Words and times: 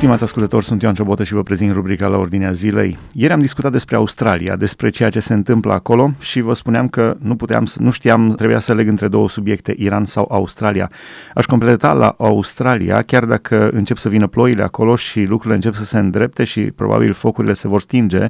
Stimați 0.00 0.22
ascultători, 0.22 0.64
sunt 0.64 0.82
Ioan 0.82 0.94
Ciobotă 0.94 1.24
și 1.24 1.34
vă 1.34 1.42
prezint 1.42 1.72
rubrica 1.72 2.06
la 2.06 2.16
ordinea 2.16 2.52
zilei. 2.52 2.98
Ieri 3.12 3.32
am 3.32 3.40
discutat 3.40 3.72
despre 3.72 3.96
Australia, 3.96 4.56
despre 4.56 4.90
ceea 4.90 5.10
ce 5.10 5.20
se 5.20 5.32
întâmplă 5.32 5.72
acolo 5.72 6.12
și 6.20 6.40
vă 6.40 6.52
spuneam 6.52 6.88
că 6.88 7.16
nu 7.18 7.36
puteam, 7.36 7.66
nu 7.76 7.90
știam, 7.90 8.30
trebuia 8.30 8.58
să 8.58 8.74
leg 8.74 8.88
între 8.88 9.08
două 9.08 9.28
subiecte, 9.28 9.74
Iran 9.78 10.04
sau 10.04 10.28
Australia. 10.30 10.90
Aș 11.34 11.44
completa 11.44 11.92
la 11.92 12.14
Australia, 12.18 13.02
chiar 13.02 13.24
dacă 13.24 13.70
încep 13.72 13.96
să 13.96 14.08
vină 14.08 14.26
ploile 14.26 14.62
acolo 14.62 14.96
și 14.96 15.22
lucrurile 15.22 15.54
încep 15.54 15.74
să 15.74 15.84
se 15.84 15.98
îndrepte 15.98 16.44
și 16.44 16.60
probabil 16.60 17.12
focurile 17.12 17.54
se 17.54 17.68
vor 17.68 17.80
stinge, 17.80 18.28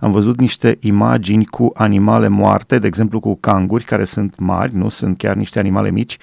am 0.00 0.10
văzut 0.10 0.40
niște 0.40 0.76
imagini 0.80 1.44
cu 1.44 1.70
animale 1.74 2.28
moarte, 2.28 2.78
de 2.78 2.86
exemplu 2.86 3.20
cu 3.20 3.36
canguri, 3.40 3.84
care 3.84 4.04
sunt 4.04 4.38
mari, 4.38 4.76
nu 4.76 4.88
sunt 4.88 5.18
chiar 5.18 5.34
niște 5.34 5.58
animale 5.58 5.90
mici, 5.90 6.16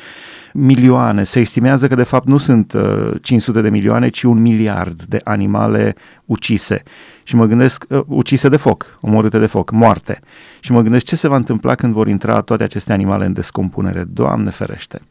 milioane. 0.60 1.24
Se 1.24 1.40
estimează 1.40 1.88
că 1.88 1.96
de 1.96 2.04
fapt 2.04 2.28
nu 2.28 2.38
sunt 2.38 2.76
500 3.22 3.58
uh, 3.58 3.64
de 3.64 3.70
milioane, 3.70 4.10
ci 4.10 4.24
un 4.24 4.42
miliard 4.42 5.04
de 5.04 5.20
animale 5.24 5.96
ucise. 6.26 6.84
Și 7.24 7.36
mă 7.36 7.46
gândesc, 7.46 7.86
uh, 7.90 8.02
ucise 8.08 8.50
de 8.50 8.58
foc, 8.58 8.98
omorâte 9.02 9.40
de 9.40 9.46
foc, 9.46 9.72
moarte. 9.72 10.20
Și 10.60 10.72
mă 10.72 10.82
gândesc 10.82 11.06
ce 11.06 11.16
se 11.16 11.28
va 11.28 11.36
întâmpla 11.36 11.76
când 11.76 11.94
vor 11.94 12.08
intra 12.08 12.42
toate 12.42 12.64
aceste 12.64 12.94
animale 12.94 13.26
în 13.26 13.34
descompunere. 13.34 14.04
Doamne 14.14 14.50
ferește! 14.50 15.02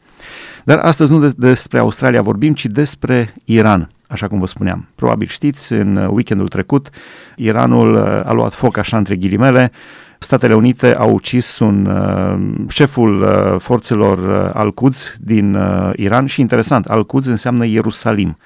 Dar 0.64 0.78
astăzi 0.78 1.12
nu 1.12 1.18
de, 1.20 1.32
despre 1.36 1.78
Australia 1.78 2.22
vorbim, 2.22 2.54
ci 2.54 2.66
despre 2.66 3.34
Iran 3.44 3.90
așa 4.08 4.26
cum 4.26 4.38
vă 4.38 4.46
spuneam. 4.46 4.88
Probabil 4.94 5.26
știți, 5.26 5.72
în 5.72 5.96
weekendul 5.96 6.48
trecut, 6.48 6.90
Iranul 7.36 7.94
uh, 7.94 8.20
a 8.24 8.32
luat 8.32 8.52
foc 8.52 8.76
așa 8.76 8.96
între 8.96 9.16
ghilimele, 9.16 9.72
Statele 10.18 10.54
Unite 10.54 10.94
au 10.94 11.12
ucis 11.12 11.58
un 11.58 11.86
uh, 11.86 12.64
șeful 12.68 13.22
uh, 13.22 13.60
forțelor 13.60 14.18
uh, 14.18 14.50
Al-Quds 14.52 15.14
din 15.20 15.54
uh, 15.54 15.90
Iran 15.96 16.26
și 16.26 16.40
interesant, 16.40 16.84
Al-Quds 16.84 17.26
înseamnă 17.26 17.66
Ierusalim, 17.66 18.36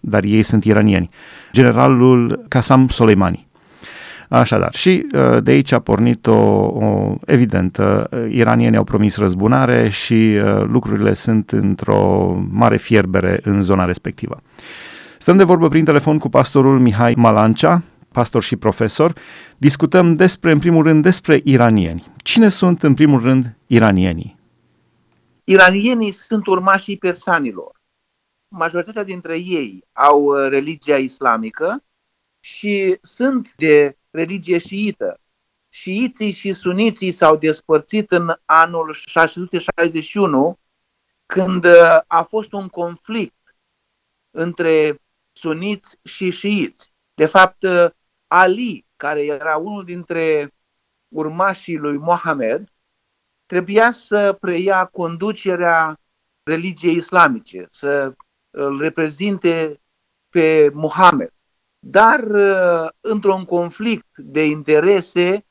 dar 0.00 0.24
ei 0.24 0.42
sunt 0.42 0.64
iranieni. 0.64 1.10
Generalul 1.52 2.44
Qasem 2.48 2.88
Soleimani. 2.88 3.46
Așadar, 4.28 4.74
și 4.74 5.06
uh, 5.14 5.42
de 5.42 5.50
aici 5.50 5.72
a 5.72 5.78
pornit 5.78 6.26
o, 6.26 6.32
o 6.32 7.14
evident, 7.26 7.76
uh, 7.76 8.04
iranienii 8.28 8.78
au 8.78 8.84
promis 8.84 9.16
răzbunare 9.16 9.88
și 9.88 10.14
uh, 10.14 10.64
lucrurile 10.66 11.12
sunt 11.12 11.50
într-o 11.50 12.32
mare 12.50 12.76
fierbere 12.76 13.40
în 13.42 13.60
zona 13.60 13.84
respectivă. 13.84 14.40
Stăm 15.18 15.36
de 15.36 15.44
vorbă 15.44 15.68
prin 15.68 15.84
telefon 15.84 16.18
cu 16.18 16.28
pastorul 16.28 16.78
Mihai 16.78 17.14
Malancea, 17.16 17.82
pastor 18.18 18.42
și 18.42 18.56
profesor, 18.56 19.12
discutăm 19.58 20.14
despre, 20.14 20.50
în 20.50 20.58
primul 20.58 20.82
rând, 20.82 21.02
despre 21.02 21.40
iranieni. 21.44 22.12
Cine 22.22 22.48
sunt, 22.48 22.82
în 22.82 22.94
primul 22.94 23.20
rând, 23.20 23.56
iranienii? 23.66 24.38
Iranienii 25.44 26.10
sunt 26.10 26.46
urmașii 26.46 26.96
persanilor. 26.96 27.80
Majoritatea 28.48 29.02
dintre 29.02 29.36
ei 29.36 29.84
au 29.92 30.22
uh, 30.24 30.48
religia 30.48 30.96
islamică 30.96 31.84
și 32.40 32.98
sunt 33.00 33.54
de 33.56 33.96
religie 34.10 34.58
șiită. 34.58 35.20
Șiiții 35.68 36.30
și 36.30 36.52
suniții 36.52 37.12
s-au 37.12 37.36
despărțit 37.36 38.10
în 38.10 38.34
anul 38.44 38.92
661, 38.92 40.58
când 41.26 41.64
uh, 41.64 41.98
a 42.06 42.22
fost 42.22 42.52
un 42.52 42.68
conflict 42.68 43.56
între 44.30 45.00
suniți 45.32 45.98
și 46.04 46.30
șiiți. 46.30 46.92
De 47.14 47.26
fapt, 47.26 47.62
uh, 47.62 47.90
Ali, 48.28 48.86
care 48.96 49.24
era 49.24 49.56
unul 49.56 49.84
dintre 49.84 50.52
urmașii 51.08 51.76
lui 51.76 51.96
Mohamed, 51.96 52.72
trebuia 53.46 53.92
să 53.92 54.36
preia 54.40 54.84
conducerea 54.84 56.00
religiei 56.42 56.96
islamice, 56.96 57.68
să 57.70 58.14
îl 58.50 58.80
reprezinte 58.80 59.80
pe 60.28 60.70
Mohamed. 60.72 61.32
Dar 61.78 62.20
uh, 62.20 62.88
într-un 63.00 63.44
conflict 63.44 64.18
de 64.18 64.44
interese 64.44 65.46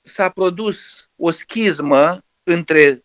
s-a 0.00 0.28
produs 0.28 1.08
o 1.16 1.30
schismă 1.30 2.24
între 2.42 3.04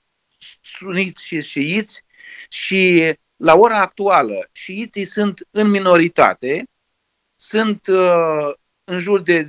suniți 0.61 1.25
și 1.25 1.41
șiiți 1.41 2.03
și 2.49 3.13
la 3.35 3.55
ora 3.55 3.79
actuală 3.79 4.49
șiiții 4.51 5.05
sunt 5.05 5.47
în 5.51 5.69
minoritate, 5.69 6.67
sunt 7.35 7.87
uh, 7.87 8.53
în 8.85 9.00
jur 9.00 9.22
de 9.22 9.44
10-15%, 9.44 9.46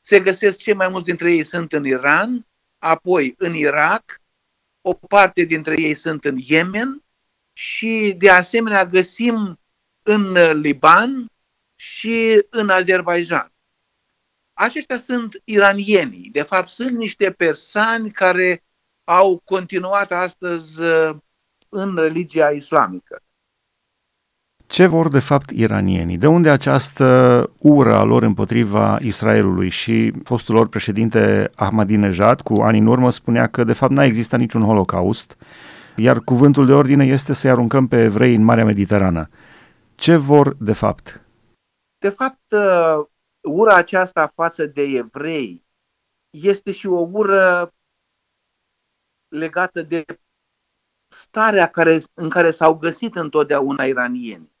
se 0.00 0.20
găsesc 0.20 0.58
cei 0.58 0.74
mai 0.74 0.88
mulți 0.88 1.06
dintre 1.06 1.32
ei 1.32 1.44
sunt 1.44 1.72
în 1.72 1.84
Iran, 1.84 2.46
apoi 2.78 3.34
în 3.38 3.54
Irak, 3.54 4.20
o 4.80 4.94
parte 4.94 5.42
dintre 5.42 5.80
ei 5.80 5.94
sunt 5.94 6.24
în 6.24 6.36
Yemen 6.38 7.04
și 7.52 8.14
de 8.18 8.30
asemenea 8.30 8.86
găsim 8.86 9.60
în 10.02 10.32
Liban 10.60 11.30
și 11.74 12.46
în 12.50 12.68
Azerbaijan. 12.68 13.52
Aceștia 14.52 14.96
sunt 14.96 15.42
iranienii. 15.44 16.28
De 16.32 16.42
fapt, 16.42 16.68
sunt 16.68 16.90
niște 16.90 17.32
persani 17.32 18.10
care 18.10 18.64
au 19.04 19.40
continuat 19.44 20.12
astăzi 20.12 20.80
uh, 20.80 21.16
în 21.68 21.96
religia 21.96 22.50
islamică. 22.50 23.22
Ce 24.70 24.86
vor 24.86 25.08
de 25.08 25.18
fapt 25.18 25.50
iranienii? 25.50 26.18
De 26.18 26.26
unde 26.26 26.50
această 26.50 27.04
ură 27.58 27.94
a 27.94 28.02
lor 28.02 28.22
împotriva 28.22 28.98
Israelului? 29.00 29.68
Și 29.68 30.12
fostul 30.24 30.54
lor 30.54 30.68
președinte 30.68 31.50
Ahmadinejad, 31.54 32.40
cu 32.40 32.52
ani 32.52 32.78
în 32.78 32.86
urmă, 32.86 33.10
spunea 33.10 33.46
că 33.46 33.64
de 33.64 33.72
fapt 33.72 33.92
n-a 33.92 34.04
existat 34.04 34.40
niciun 34.40 34.62
holocaust, 34.62 35.36
iar 35.96 36.20
cuvântul 36.20 36.66
de 36.66 36.72
ordine 36.72 37.04
este 37.04 37.32
să-i 37.32 37.50
aruncăm 37.50 37.88
pe 37.88 38.02
evrei 38.02 38.34
în 38.34 38.42
Marea 38.42 38.64
Mediterană. 38.64 39.28
Ce 39.94 40.16
vor 40.16 40.56
de 40.60 40.72
fapt? 40.72 41.20
De 41.98 42.08
fapt, 42.08 42.52
uh, 42.52 43.06
ura 43.40 43.74
aceasta 43.74 44.32
față 44.34 44.66
de 44.66 44.82
evrei 44.82 45.64
este 46.30 46.70
și 46.70 46.86
o 46.86 47.08
ură 47.12 47.72
legată 49.28 49.82
de 49.82 50.04
starea 51.08 51.66
care, 51.66 52.00
în 52.14 52.28
care 52.28 52.50
s-au 52.50 52.74
găsit 52.74 53.16
întotdeauna 53.16 53.84
iranieni. 53.84 54.58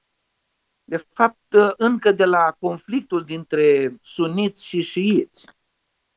De 0.90 1.06
fapt, 1.12 1.54
încă 1.76 2.12
de 2.12 2.24
la 2.24 2.56
conflictul 2.58 3.24
dintre 3.24 3.98
suniți 4.02 4.66
și 4.66 4.82
șiiți, 4.82 5.46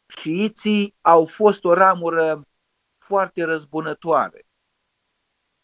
șiiții 0.07 0.95
au 1.01 1.25
fost 1.25 1.63
o 1.63 1.73
ramură 1.73 2.47
foarte 2.97 3.43
răzbunătoare. 3.43 4.45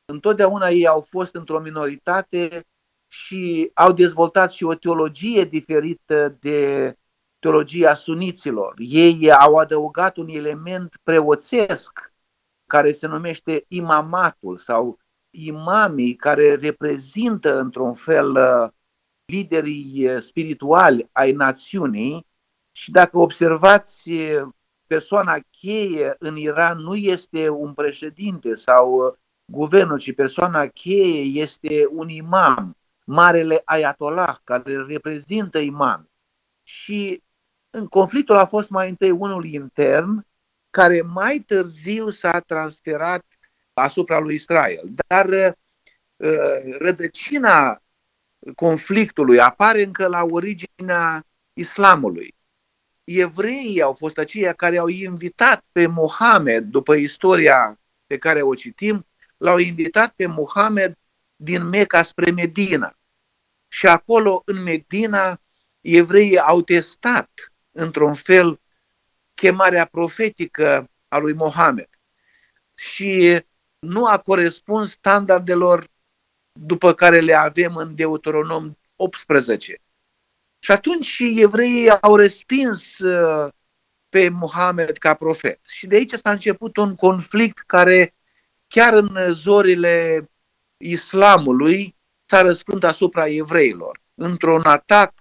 Întotdeauna 0.06 0.70
ei 0.70 0.88
au 0.88 1.02
fost 1.02 1.36
într-o 1.36 1.60
minoritate 1.60 2.68
și 3.08 3.72
au 3.74 3.92
dezvoltat 3.92 4.52
și 4.52 4.64
o 4.64 4.76
teologie 4.76 5.44
diferită 5.44 6.38
de 6.40 6.98
teologia 7.40 7.94
suniților. 7.94 8.74
Ei 8.78 9.32
au 9.32 9.56
adăugat 9.56 10.18
un 10.18 10.28
element 10.28 11.00
preoțesc 11.04 12.14
care 12.66 12.92
se 12.92 13.08
numește 13.08 13.66
imamatul 13.68 14.58
sau 14.58 15.00
imamii 15.30 16.16
care 16.16 16.56
reprezintă 16.56 17.60
într-un 17.60 17.94
fel 17.94 18.38
liderii 19.30 20.06
eh, 20.06 20.22
spirituali 20.22 21.10
ai 21.12 21.32
națiunii 21.32 22.28
și 22.72 22.92
dacă 22.92 23.18
observați 23.18 24.12
eh, 24.12 24.42
persoana 24.88 25.38
cheie 25.52 26.16
în 26.20 26.38
Iran 26.38 26.78
nu 26.78 26.96
este 26.96 27.50
un 27.50 27.74
președinte 27.74 28.56
sau 28.56 29.06
eh, 29.06 29.20
guvernul, 29.46 30.00
ci 30.00 30.16
persoana 30.16 30.68
cheie 30.68 31.42
este 31.42 31.88
un 31.90 32.10
imam, 32.10 32.78
marele 33.06 33.62
ayatollah, 33.66 34.38
care 34.44 34.86
reprezintă 34.88 35.60
imam. 35.60 36.10
Și 36.64 37.24
în 37.70 37.88
conflictul 37.88 38.36
a 38.36 38.46
fost 38.46 38.70
mai 38.70 38.90
întâi 38.90 39.12
unul 39.12 39.46
intern, 39.46 40.26
care 40.70 41.02
mai 41.02 41.40
târziu 41.40 42.10
s-a 42.10 42.40
transferat 42.40 43.26
asupra 43.74 44.20
lui 44.20 44.34
Israel. 44.34 44.90
Dar 45.08 45.56
rădăcina 46.80 47.82
conflictului 48.56 49.40
apare 49.40 49.84
încă 49.84 50.08
la 50.08 50.24
originea 50.24 51.26
islamului. 51.54 52.36
Evreii 53.04 53.82
au 53.82 53.94
fost 53.94 54.18
aceia 54.18 54.54
care 54.54 54.78
au 54.78 54.88
invitat 54.88 55.66
pe 55.72 55.88
Mohamed, 55.88 56.64
după 56.64 56.96
istoria 56.96 57.80
pe 58.08 58.18
care 58.18 58.42
o 58.42 58.56
citim, 58.56 59.06
l-au 59.38 59.58
invitat 59.58 60.14
pe 60.16 60.26
Mohamed 60.26 60.98
din 61.36 61.64
Meca 61.64 62.04
spre 62.04 62.32
Medina. 62.32 62.98
Și 63.68 63.88
acolo, 63.88 64.42
în 64.46 64.64
Medina, 64.64 65.42
evreii 65.82 66.40
au 66.40 66.62
testat, 66.62 67.54
într-un 67.72 68.14
fel, 68.14 68.62
chemarea 69.34 69.86
profetică 69.86 70.90
a 71.08 71.18
lui 71.18 71.34
Mohamed. 71.34 71.90
Și 72.76 73.44
nu 73.80 74.06
a 74.06 74.18
corespuns 74.18 74.92
standardelor 74.92 75.90
după 76.62 76.94
care 76.94 77.20
le 77.20 77.34
avem 77.34 77.76
în 77.76 77.96
Deuteronom 77.96 78.78
18. 78.96 79.82
Și 80.60 80.72
atunci 80.72 81.06
și 81.06 81.42
evreii 81.42 81.90
au 81.90 82.16
respins 82.16 83.00
uh, 83.00 83.52
pe 84.10 84.30
Muhammad 84.30 84.98
ca 84.98 85.14
profet. 85.14 85.60
Și 85.64 85.88
de 85.88 85.96
aici 85.96 86.14
s-a 86.14 86.32
început 86.32 86.78
un 86.78 86.96
conflict 86.96 87.60
care 87.60 88.16
chiar 88.68 88.94
în 88.94 89.34
zorile 89.34 90.30
islamului 90.78 91.96
s-a 92.26 92.42
răspândit 92.42 92.84
asupra 92.84 93.28
evreilor. 93.28 94.02
Într-un 94.16 94.62
atac 94.66 95.14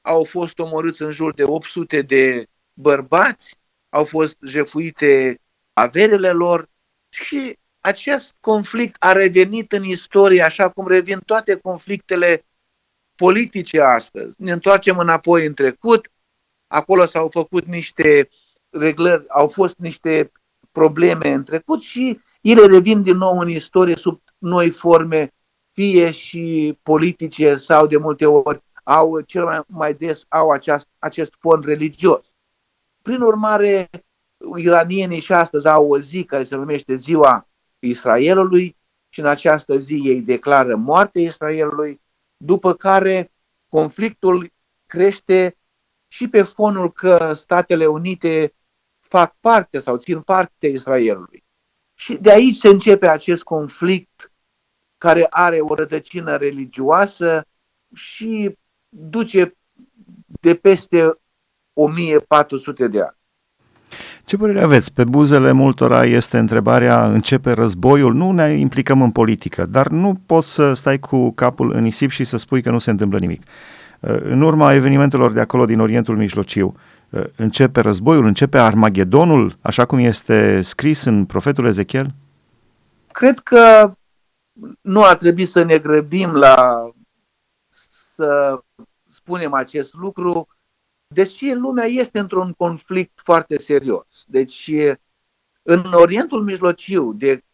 au 0.00 0.24
fost 0.24 0.58
omorâți 0.58 1.02
în 1.02 1.10
jur 1.10 1.34
de 1.34 1.44
800 1.44 2.02
de 2.02 2.46
bărbați, 2.72 3.56
au 3.88 4.04
fost 4.04 4.36
jefuite 4.46 5.40
averile 5.72 6.30
lor 6.30 6.68
și 7.08 7.58
acest 7.80 8.36
conflict 8.40 8.96
a 8.98 9.12
revenit 9.12 9.72
în 9.72 9.84
istorie 9.84 10.42
așa 10.42 10.70
cum 10.70 10.88
revin 10.88 11.20
toate 11.26 11.54
conflictele 11.54 12.46
politice 13.14 13.80
astăzi. 13.80 14.34
Ne 14.38 14.52
întoarcem 14.52 14.98
înapoi 14.98 15.46
în 15.46 15.54
trecut, 15.54 16.10
acolo 16.66 17.06
s-au 17.06 17.28
făcut 17.28 17.64
niște 17.64 18.28
reglări, 18.70 19.24
au 19.28 19.48
fost 19.48 19.78
niște 19.78 20.32
probleme 20.72 21.32
în 21.32 21.44
trecut 21.44 21.82
și 21.82 22.20
ele 22.40 22.66
revin 22.66 23.02
din 23.02 23.16
nou 23.16 23.38
în 23.38 23.48
istorie 23.48 23.96
sub 23.96 24.20
noi 24.38 24.70
forme, 24.70 25.32
fie 25.70 26.10
și 26.10 26.78
politice 26.82 27.56
sau 27.56 27.86
de 27.86 27.96
multe 27.96 28.26
ori 28.26 28.62
au 28.84 29.20
cel 29.20 29.44
mai, 29.44 29.60
mai 29.66 29.94
des 29.94 30.24
au 30.28 30.50
aceast, 30.50 30.88
acest 30.98 31.34
fond 31.40 31.64
religios. 31.64 32.34
Prin 33.02 33.20
urmare, 33.20 33.90
iranienii 34.56 35.20
și 35.20 35.32
astăzi 35.32 35.68
au 35.68 35.88
o 35.90 35.98
zi 35.98 36.24
care 36.24 36.44
se 36.44 36.56
numește 36.56 36.94
Ziua 36.94 37.47
Israelului 37.78 38.76
și 39.08 39.20
în 39.20 39.26
această 39.26 39.76
zi 39.76 40.00
ei 40.04 40.20
declară 40.20 40.76
moartea 40.76 41.22
Israelului, 41.22 42.00
după 42.36 42.74
care 42.74 43.32
conflictul 43.68 44.50
crește 44.86 45.56
și 46.08 46.28
pe 46.28 46.42
fonul 46.42 46.92
că 46.92 47.32
Statele 47.32 47.86
Unite 47.86 48.54
fac 48.98 49.36
parte 49.40 49.78
sau 49.78 49.96
țin 49.96 50.20
parte 50.20 50.66
Israelului. 50.66 51.44
Și 51.94 52.16
de 52.16 52.30
aici 52.30 52.54
se 52.54 52.68
începe 52.68 53.08
acest 53.08 53.42
conflict 53.42 54.32
care 54.98 55.26
are 55.30 55.60
o 55.60 55.74
rădăcină 55.74 56.36
religioasă 56.36 57.46
și 57.94 58.56
duce 58.88 59.56
de 60.40 60.54
peste 60.54 61.18
1400 61.72 62.88
de 62.88 63.00
ani. 63.00 63.17
Ce 64.28 64.36
părere 64.36 64.62
aveți? 64.62 64.92
Pe 64.92 65.04
buzele 65.04 65.52
multora 65.52 66.04
este 66.04 66.38
întrebarea, 66.38 67.06
începe 67.06 67.52
războiul? 67.52 68.14
Nu 68.14 68.32
ne 68.32 68.58
implicăm 68.58 69.02
în 69.02 69.10
politică, 69.10 69.66
dar 69.66 69.88
nu 69.88 70.20
poți 70.26 70.52
să 70.52 70.72
stai 70.72 70.98
cu 70.98 71.32
capul 71.32 71.72
în 71.72 71.82
nisip 71.82 72.10
și 72.10 72.24
să 72.24 72.36
spui 72.36 72.62
că 72.62 72.70
nu 72.70 72.78
se 72.78 72.90
întâmplă 72.90 73.18
nimic. 73.18 73.42
În 74.00 74.42
urma 74.42 74.72
evenimentelor 74.72 75.32
de 75.32 75.40
acolo 75.40 75.64
din 75.64 75.80
Orientul 75.80 76.16
Mijlociu, 76.16 76.74
începe 77.36 77.80
războiul, 77.80 78.24
începe 78.24 78.58
Armagedonul, 78.58 79.56
așa 79.60 79.84
cum 79.84 79.98
este 79.98 80.60
scris 80.60 81.04
în 81.04 81.24
profetul 81.24 81.66
Ezechiel? 81.66 82.14
Cred 83.12 83.38
că 83.38 83.92
nu 84.80 85.04
ar 85.04 85.16
trebui 85.16 85.44
să 85.44 85.62
ne 85.62 85.78
grăbim 85.78 86.30
la 86.30 86.82
să 87.66 88.60
spunem 89.10 89.54
acest 89.54 89.94
lucru, 89.94 90.48
deși 91.08 91.52
lumea 91.52 91.84
este 91.84 92.18
într-un 92.18 92.52
conflict 92.52 93.20
foarte 93.24 93.58
serios. 93.58 94.24
Deci, 94.26 94.70
în 95.62 95.92
Orientul 95.92 96.42
Mijlociu, 96.44 97.12
de 97.12 97.44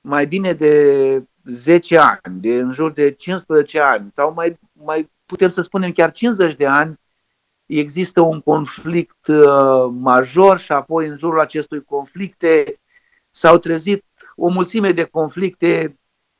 mai 0.00 0.26
bine 0.26 0.52
de 0.52 1.24
10 1.44 1.98
ani, 1.98 2.40
de 2.40 2.54
în 2.54 2.72
jur 2.72 2.92
de 2.92 3.10
15 3.10 3.80
ani, 3.80 4.10
sau 4.12 4.32
mai, 4.32 4.58
mai 4.72 5.10
putem 5.26 5.50
să 5.50 5.62
spunem 5.62 5.92
chiar 5.92 6.10
50 6.10 6.54
de 6.54 6.66
ani, 6.66 7.00
există 7.66 8.20
un 8.20 8.40
conflict 8.40 9.26
uh, 9.26 9.90
major 9.90 10.58
și 10.58 10.72
apoi 10.72 11.06
în 11.06 11.16
jurul 11.16 11.40
acestui 11.40 11.84
conflicte 11.84 12.80
s-au 13.30 13.58
trezit 13.58 14.04
o 14.36 14.48
mulțime 14.48 14.92
de 14.92 15.04
conflicte 15.04 15.98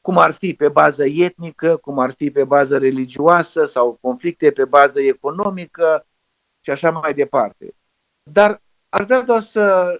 cum 0.09 0.19
ar 0.19 0.33
fi 0.33 0.55
pe 0.55 0.69
bază 0.69 1.05
etnică, 1.07 1.77
cum 1.77 1.99
ar 1.99 2.11
fi 2.11 2.31
pe 2.31 2.45
bază 2.45 2.79
religioasă 2.79 3.65
sau 3.65 3.99
conflicte 4.01 4.53
pe 4.53 4.65
bază 4.65 5.01
economică 5.01 6.07
și 6.61 6.71
așa 6.71 6.91
mai 6.91 7.15
departe. 7.15 7.75
Dar 8.23 8.63
aș 8.89 9.05
vrea 9.05 9.23
doar 9.23 9.43
să 9.43 9.95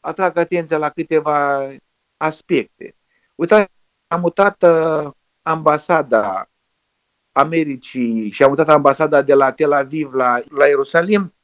atrag 0.00 0.36
atenția 0.36 0.78
la 0.78 0.90
câteva 0.90 1.68
aspecte. 2.16 2.96
Uitați, 3.34 3.70
am 4.06 4.20
mutat 4.20 4.62
uh, 4.62 5.10
ambasada 5.42 6.50
Americii 7.32 8.30
și 8.30 8.42
am 8.42 8.48
mutat 8.48 8.68
ambasada 8.68 9.22
de 9.22 9.34
la 9.34 9.52
Tel 9.52 9.72
Aviv 9.72 10.12
la, 10.12 10.40
la 10.48 10.66
Ierusalim, 10.66 11.34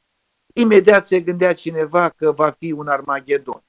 imediat 0.53 1.05
se 1.05 1.19
gândea 1.19 1.53
cineva 1.53 2.09
că 2.09 2.31
va 2.31 2.49
fi 2.49 2.71
un 2.71 2.87
Armagedon 2.87 3.66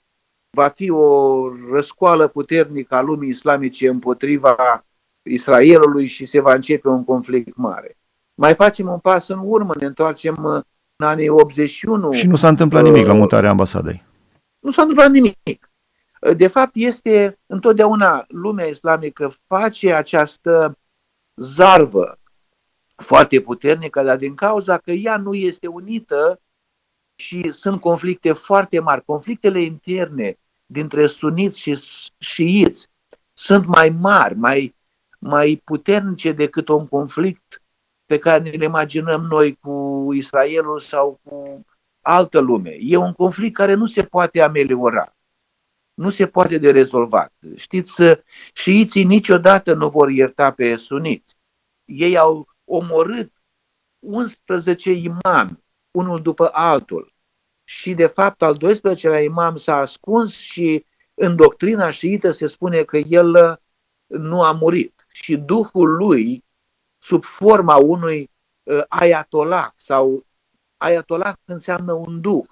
va 0.59 0.69
fi 0.69 0.91
o 0.91 1.49
răscoală 1.71 2.29
puternică 2.29 2.95
a 2.95 3.01
lumii 3.01 3.29
islamice 3.29 3.89
împotriva 3.89 4.85
Israelului 5.23 6.07
și 6.07 6.25
se 6.25 6.41
va 6.41 6.55
începe 6.55 6.89
un 6.89 7.05
conflict 7.05 7.57
mare. 7.57 7.97
Mai 8.35 8.55
facem 8.55 8.89
un 8.89 8.99
pas 8.99 9.29
în 9.29 9.41
urmă, 9.43 9.75
ne 9.79 9.87
întoarcem 9.87 10.45
în 10.45 11.07
anii 11.07 11.29
81. 11.29 12.13
Și 12.13 12.27
nu 12.27 12.37
s-a 12.37 12.49
întâmplat 12.49 12.83
nimic 12.83 13.07
la 13.07 13.13
uh, 13.13 13.19
mutarea 13.19 13.51
ambasadei. 13.51 14.05
Nu 14.59 14.71
s-a 14.71 14.83
întâmplat 14.83 15.11
nimic. 15.11 15.71
De 16.37 16.47
fapt, 16.47 16.75
este 16.75 17.39
întotdeauna 17.47 18.25
lumea 18.29 18.67
islamică 18.67 19.33
face 19.47 19.93
această 19.93 20.79
zarvă 21.35 22.19
foarte 22.97 23.41
puternică, 23.41 24.03
dar 24.03 24.17
din 24.17 24.35
cauza 24.35 24.79
că 24.79 24.91
ea 24.91 25.17
nu 25.17 25.35
este 25.35 25.67
unită 25.67 26.41
și 27.15 27.51
sunt 27.51 27.81
conflicte 27.81 28.33
foarte 28.33 28.81
mari. 28.81 29.05
Conflictele 29.05 29.61
interne 29.61 30.39
dintre 30.71 31.07
suniți 31.07 31.61
și 31.61 31.79
șiiți 32.19 32.89
sunt 33.33 33.67
mai 33.67 33.89
mari, 33.89 34.35
mai, 34.35 34.75
mai 35.19 35.61
puternice 35.65 36.33
decât 36.33 36.69
un 36.69 36.87
conflict 36.89 37.63
pe 38.07 38.19
care 38.19 38.57
ne 38.57 38.65
imaginăm 38.65 39.21
noi 39.21 39.55
cu 39.55 40.09
Israelul 40.13 40.79
sau 40.79 41.21
cu 41.23 41.65
altă 42.01 42.39
lume. 42.39 42.77
E 42.81 42.97
un 42.97 43.13
conflict 43.13 43.55
care 43.55 43.75
nu 43.75 43.87
se 43.87 44.03
poate 44.03 44.41
ameliora. 44.41 45.17
Nu 45.95 46.11
se 46.11 46.27
poate 46.27 46.59
de 46.59 46.71
rezolvat. 46.71 47.33
Știți, 47.57 48.03
șiiții 48.53 49.05
niciodată 49.05 49.75
nu 49.75 49.89
vor 49.89 50.11
ierta 50.11 50.53
pe 50.53 50.77
suniți. 50.77 51.37
Ei 51.85 52.17
au 52.17 52.49
omorât 52.65 53.33
11 53.99 54.93
imami 54.93 55.65
unul 55.91 56.23
după 56.23 56.49
altul. 56.53 57.15
Și, 57.69 57.95
de 57.95 58.07
fapt, 58.07 58.43
al 58.43 58.57
12-lea 58.57 59.23
imam 59.25 59.57
s-a 59.57 59.77
ascuns 59.77 60.39
și 60.39 60.85
în 61.15 61.37
doctrina 61.37 61.91
șiită 61.91 62.31
se 62.31 62.47
spune 62.47 62.83
că 62.83 62.97
el 62.97 63.35
uh, 63.35 63.57
nu 64.07 64.43
a 64.43 64.53
murit. 64.53 65.07
Și 65.09 65.37
duhul 65.37 65.97
lui, 65.97 66.45
sub 66.99 67.25
forma 67.25 67.77
unui 67.77 68.31
uh, 68.63 68.83
ayatollah 68.89 69.71
sau 69.77 70.27
ayatollah 70.77 71.35
înseamnă 71.45 71.93
un 71.93 72.21
duh. 72.21 72.49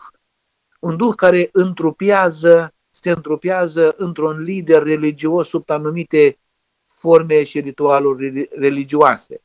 Un 0.81 0.97
duh 0.97 1.15
care 1.15 1.49
întrupează, 1.53 2.75
se 2.91 3.11
întrupează 3.11 3.95
într-un 3.97 4.41
lider 4.41 4.83
religios 4.83 5.49
sub 5.49 5.71
anumite 5.71 6.39
forme 6.87 7.45
și 7.45 7.61
ritualuri 7.61 8.49
religioase. 8.53 9.43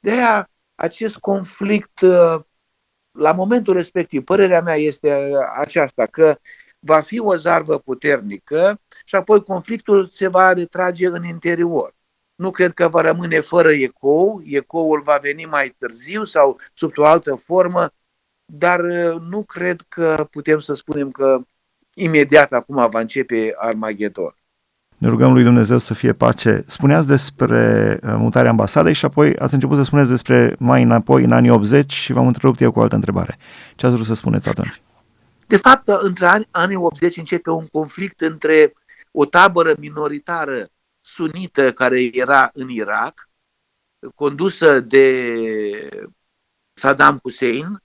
De 0.00 0.10
aia, 0.10 0.50
acest 0.74 1.18
conflict 1.18 2.00
uh, 2.00 2.40
la 3.12 3.32
momentul 3.32 3.74
respectiv, 3.74 4.24
părerea 4.24 4.60
mea 4.60 4.76
este 4.76 5.14
uh, 5.14 5.38
aceasta, 5.58 6.06
că 6.06 6.38
va 6.78 7.00
fi 7.00 7.20
o 7.20 7.36
zarvă 7.36 7.78
puternică 7.78 8.80
și 9.04 9.14
apoi 9.14 9.42
conflictul 9.42 10.06
se 10.06 10.28
va 10.28 10.52
retrage 10.52 11.06
în 11.06 11.24
interior. 11.24 11.94
Nu 12.34 12.50
cred 12.50 12.72
că 12.72 12.88
va 12.88 13.00
rămâne 13.00 13.40
fără 13.40 13.72
ecou, 13.72 14.42
ecoul 14.44 15.02
va 15.02 15.18
veni 15.22 15.44
mai 15.44 15.74
târziu 15.78 16.24
sau 16.24 16.58
sub 16.74 16.92
o 16.96 17.04
altă 17.04 17.34
formă, 17.34 17.90
dar 18.44 18.80
uh, 18.80 19.20
nu 19.20 19.44
cred 19.44 19.80
că 19.88 20.28
putem 20.30 20.58
să 20.58 20.74
spunem 20.74 21.10
că 21.10 21.40
imediat 21.94 22.52
acum 22.52 22.88
va 22.90 23.00
începe 23.00 23.52
Armagedon. 23.56 24.34
Ne 25.02 25.08
rugăm 25.08 25.32
lui 25.32 25.42
Dumnezeu 25.42 25.78
să 25.78 25.94
fie 25.94 26.12
pace. 26.12 26.64
Spuneați 26.66 27.06
despre 27.06 27.98
uh, 28.02 28.14
mutarea 28.16 28.50
ambasadei 28.50 28.92
și 28.92 29.04
apoi 29.04 29.36
ați 29.36 29.54
început 29.54 29.76
să 29.76 29.82
spuneți 29.82 30.10
despre 30.10 30.56
mai 30.58 30.82
înapoi, 30.82 31.24
în 31.24 31.32
anii 31.32 31.50
80 31.50 31.92
și 31.92 32.12
v-am 32.12 32.26
întrerupt 32.26 32.60
eu 32.60 32.72
cu 32.72 32.78
o 32.78 32.82
altă 32.82 32.94
întrebare. 32.94 33.38
Ce 33.76 33.86
ați 33.86 33.94
vrut 33.94 34.06
să 34.06 34.14
spuneți 34.14 34.48
atunci? 34.48 34.82
De 35.46 35.56
fapt, 35.56 35.88
între 35.88 36.46
anii 36.50 36.76
80 36.76 37.16
începe 37.16 37.50
un 37.50 37.66
conflict 37.66 38.20
între 38.20 38.72
o 39.10 39.24
tabără 39.24 39.74
minoritară 39.78 40.68
sunită 41.00 41.72
care 41.72 42.08
era 42.12 42.50
în 42.52 42.68
Irak, 42.68 43.28
condusă 44.14 44.80
de 44.80 45.36
Saddam 46.72 47.18
Hussein, 47.22 47.82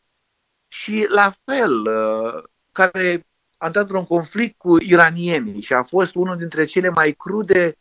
și 0.67 1.05
la 1.09 1.33
fel, 1.45 1.85
uh, 1.85 2.43
care 2.71 3.25
a 3.57 3.65
intrat 3.65 3.83
într-un 3.83 4.05
conflict 4.05 4.57
cu 4.57 4.81
iranienii 4.81 5.61
și 5.61 5.73
a 5.73 5.83
fost 5.83 6.15
unul 6.15 6.37
dintre 6.37 6.65
cele 6.65 6.89
mai 6.89 7.11
crude 7.11 7.77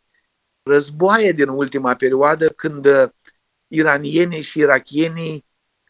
războaie 0.63 1.31
din 1.31 1.47
ultima 1.47 1.95
perioadă 1.95 2.49
când 2.49 2.85
uh, 2.85 3.09
iranienii 3.67 4.41
și 4.41 4.59
irachienii 4.59 5.45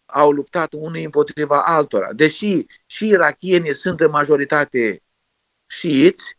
au 0.06 0.32
luptat 0.32 0.74
unii 0.74 1.04
împotriva 1.04 1.64
altora. 1.64 2.14
Deși 2.14 2.66
și 2.86 3.06
irachienii 3.08 3.76
sunt 3.76 4.00
în 4.00 4.10
majoritate 4.10 5.02
șiiți, 5.68 6.38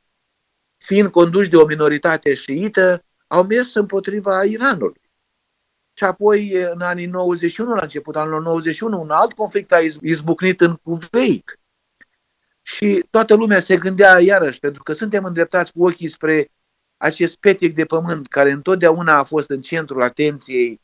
fiind 0.77 1.11
conduși 1.11 1.49
de 1.49 1.57
o 1.57 1.67
minoritate 1.67 2.35
șiită, 2.35 3.05
au 3.27 3.43
mers 3.43 3.75
împotriva 3.75 4.45
Iranului. 4.45 5.01
Și 5.93 6.05
apoi, 6.05 6.53
în 6.53 6.81
anii 6.81 7.07
91, 7.07 7.75
la 7.75 7.83
început 7.83 8.17
anului 8.17 8.45
91, 8.45 9.01
un 9.01 9.11
alt 9.11 9.33
conflict 9.33 9.73
a 9.73 9.79
izbucnit 10.01 10.61
în 10.61 10.75
Kuwait. 10.75 11.58
Și 12.69 13.05
toată 13.11 13.35
lumea 13.35 13.61
se 13.61 13.77
gândea 13.77 14.21
iarăși, 14.21 14.59
pentru 14.59 14.83
că 14.83 14.93
suntem 14.93 15.25
îndreptați 15.25 15.73
cu 15.73 15.85
ochii 15.85 16.09
spre 16.09 16.51
acest 16.97 17.37
petic 17.37 17.75
de 17.75 17.85
pământ 17.85 18.29
care 18.29 18.51
întotdeauna 18.51 19.19
a 19.19 19.25
fost 19.25 19.51
în 19.51 19.61
centrul 19.61 20.03
atenției 20.03 20.81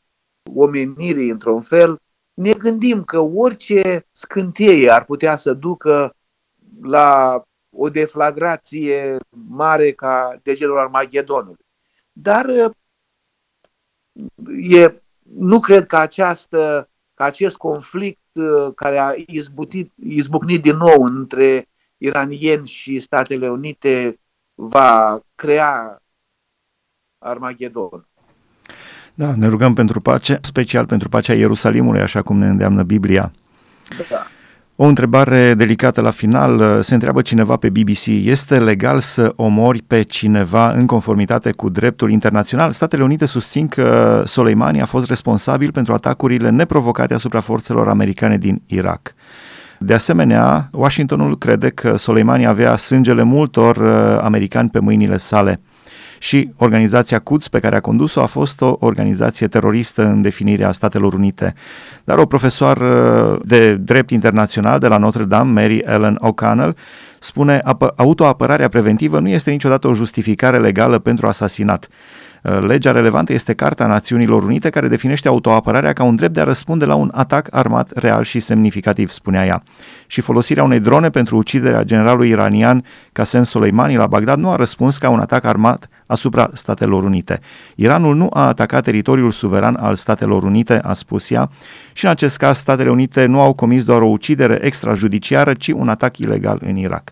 omenirii 0.55 1.29
într-un 1.29 1.61
fel, 1.61 2.01
ne 2.33 2.53
gândim 2.53 3.03
că 3.03 3.19
orice 3.19 4.07
scânteie 4.11 4.89
ar 4.89 5.05
putea 5.05 5.35
să 5.35 5.53
ducă 5.53 6.15
la 6.81 7.41
o 7.69 7.89
deflagrație 7.89 9.17
mare 9.47 9.91
ca 9.91 10.39
degelul 10.43 10.77
Armagedonului. 10.77 11.65
Dar 12.11 12.45
e, 14.69 15.01
nu 15.21 15.59
cred 15.59 15.85
că, 15.85 15.97
această, 15.97 16.89
că 17.13 17.23
acest 17.23 17.57
conflict 17.57 18.19
care 18.75 18.97
a 18.97 19.13
izbutit, 19.25 19.91
izbucnit 19.95 20.61
din 20.61 20.75
nou 20.75 21.03
între 21.03 21.69
iranieni 21.97 22.67
și 22.67 22.99
Statele 22.99 23.49
Unite 23.49 24.19
va 24.53 25.19
crea 25.35 26.01
Armagedon. 27.17 28.07
Da, 29.13 29.35
ne 29.35 29.47
rugăm 29.47 29.73
pentru 29.73 30.01
pace, 30.01 30.37
special 30.41 30.85
pentru 30.85 31.09
pacea 31.09 31.33
Ierusalimului, 31.33 32.01
așa 32.01 32.21
cum 32.21 32.37
ne 32.37 32.47
îndeamnă 32.47 32.83
Biblia. 32.83 33.31
Da. 34.09 34.27
O 34.77 34.85
întrebare 34.85 35.53
delicată 35.53 36.01
la 36.01 36.09
final. 36.09 36.81
Se 36.81 36.93
întreabă 36.93 37.21
cineva 37.21 37.55
pe 37.55 37.69
BBC, 37.69 38.05
este 38.05 38.59
legal 38.59 38.99
să 38.99 39.33
omori 39.35 39.81
pe 39.81 40.01
cineva 40.01 40.71
în 40.71 40.85
conformitate 40.85 41.51
cu 41.51 41.69
dreptul 41.69 42.11
internațional? 42.11 42.71
Statele 42.71 43.03
Unite 43.03 43.25
susțin 43.25 43.67
că 43.67 44.23
Soleimani 44.25 44.81
a 44.81 44.85
fost 44.85 45.07
responsabil 45.07 45.71
pentru 45.71 45.93
atacurile 45.93 46.49
neprovocate 46.49 47.13
asupra 47.13 47.39
forțelor 47.39 47.87
americane 47.87 48.37
din 48.37 48.61
Irak. 48.65 49.15
De 49.85 49.93
asemenea, 49.93 50.69
Washingtonul 50.71 51.37
crede 51.37 51.69
că 51.69 51.97
Soleimani 51.97 52.47
avea 52.47 52.75
sângele 52.75 53.23
multor 53.23 53.77
uh, 53.77 54.19
americani 54.21 54.69
pe 54.69 54.79
mâinile 54.79 55.17
sale 55.17 55.61
și 56.19 56.49
organizația 56.57 57.19
Quds 57.19 57.47
pe 57.47 57.59
care 57.59 57.75
a 57.75 57.79
condus-o 57.79 58.21
a 58.21 58.25
fost 58.25 58.61
o 58.61 58.75
organizație 58.79 59.47
teroristă 59.47 60.05
în 60.05 60.21
definirea 60.21 60.71
Statelor 60.71 61.13
Unite. 61.13 61.53
Dar 62.03 62.17
o 62.17 62.25
profesoară 62.25 63.39
de 63.43 63.75
drept 63.75 64.09
internațional 64.09 64.79
de 64.79 64.87
la 64.87 64.97
Notre 64.97 65.23
Dame, 65.23 65.61
Mary 65.61 65.77
Ellen 65.77 66.19
O'Connell, 66.27 66.75
spune 67.19 67.61
autoapărarea 67.95 68.67
preventivă 68.67 69.19
nu 69.19 69.29
este 69.29 69.51
niciodată 69.51 69.87
o 69.87 69.93
justificare 69.93 70.59
legală 70.59 70.99
pentru 70.99 71.27
asasinat. 71.27 71.87
Uh, 72.45 72.59
legea 72.61 72.91
relevantă 72.91 73.33
este 73.33 73.53
Carta 73.53 73.85
Națiunilor 73.85 74.43
Unite, 74.43 74.69
care 74.69 74.87
definește 74.87 75.27
autoapărarea 75.27 75.93
ca 75.93 76.03
un 76.03 76.15
drept 76.15 76.33
de 76.33 76.39
a 76.39 76.43
răspunde 76.43 76.85
la 76.85 76.95
un 76.95 77.11
atac 77.13 77.47
armat 77.51 77.91
real 77.93 78.23
și 78.23 78.39
semnificativ, 78.39 79.09
spunea 79.09 79.45
ea. 79.45 79.63
Și 80.07 80.21
folosirea 80.21 80.63
unei 80.63 80.79
drone 80.79 81.09
pentru 81.09 81.37
uciderea 81.37 81.83
generalului 81.83 82.29
iranian 82.29 82.83
Qasem 83.11 83.43
Soleimani 83.43 83.95
la 83.95 84.07
Bagdad 84.07 84.37
nu 84.37 84.49
a 84.49 84.55
răspuns 84.55 84.97
ca 84.97 85.09
un 85.09 85.19
atac 85.19 85.43
armat 85.43 85.89
asupra 86.05 86.49
Statelor 86.53 87.03
Unite. 87.03 87.39
Iranul 87.75 88.15
nu 88.15 88.27
a 88.33 88.47
atacat 88.47 88.83
teritoriul 88.83 89.31
suveran 89.31 89.75
al 89.75 89.95
Statelor 89.95 90.43
Unite, 90.43 90.79
a 90.83 90.93
spus 90.93 91.29
ea, 91.29 91.49
și 91.93 92.05
în 92.05 92.11
acest 92.11 92.37
caz 92.37 92.57
Statele 92.57 92.89
Unite 92.89 93.25
nu 93.25 93.41
au 93.41 93.53
comis 93.53 93.83
doar 93.83 94.01
o 94.01 94.07
ucidere 94.07 94.59
extrajudiciară, 94.61 95.53
ci 95.53 95.67
un 95.67 95.89
atac 95.89 96.17
ilegal 96.17 96.61
în 96.65 96.75
Irak. 96.75 97.11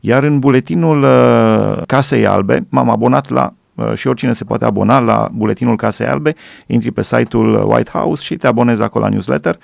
Iar 0.00 0.22
în 0.22 0.38
buletinul 0.38 1.02
uh, 1.02 1.82
Casei 1.86 2.26
Albe 2.26 2.66
m-am 2.68 2.90
abonat 2.90 3.28
la 3.28 3.52
Uh, 3.52 3.63
și 3.94 4.06
oricine 4.06 4.32
se 4.32 4.44
poate 4.44 4.64
abona 4.64 4.98
la 4.98 5.28
buletinul 5.32 5.76
Casei 5.76 6.06
Albe, 6.06 6.34
intri 6.66 6.90
pe 6.90 7.02
site-ul 7.02 7.70
White 7.70 7.90
House 7.90 8.22
și 8.22 8.36
te 8.36 8.46
abonezi 8.46 8.82
acolo 8.82 9.04
la 9.04 9.10
newsletter. 9.10 9.58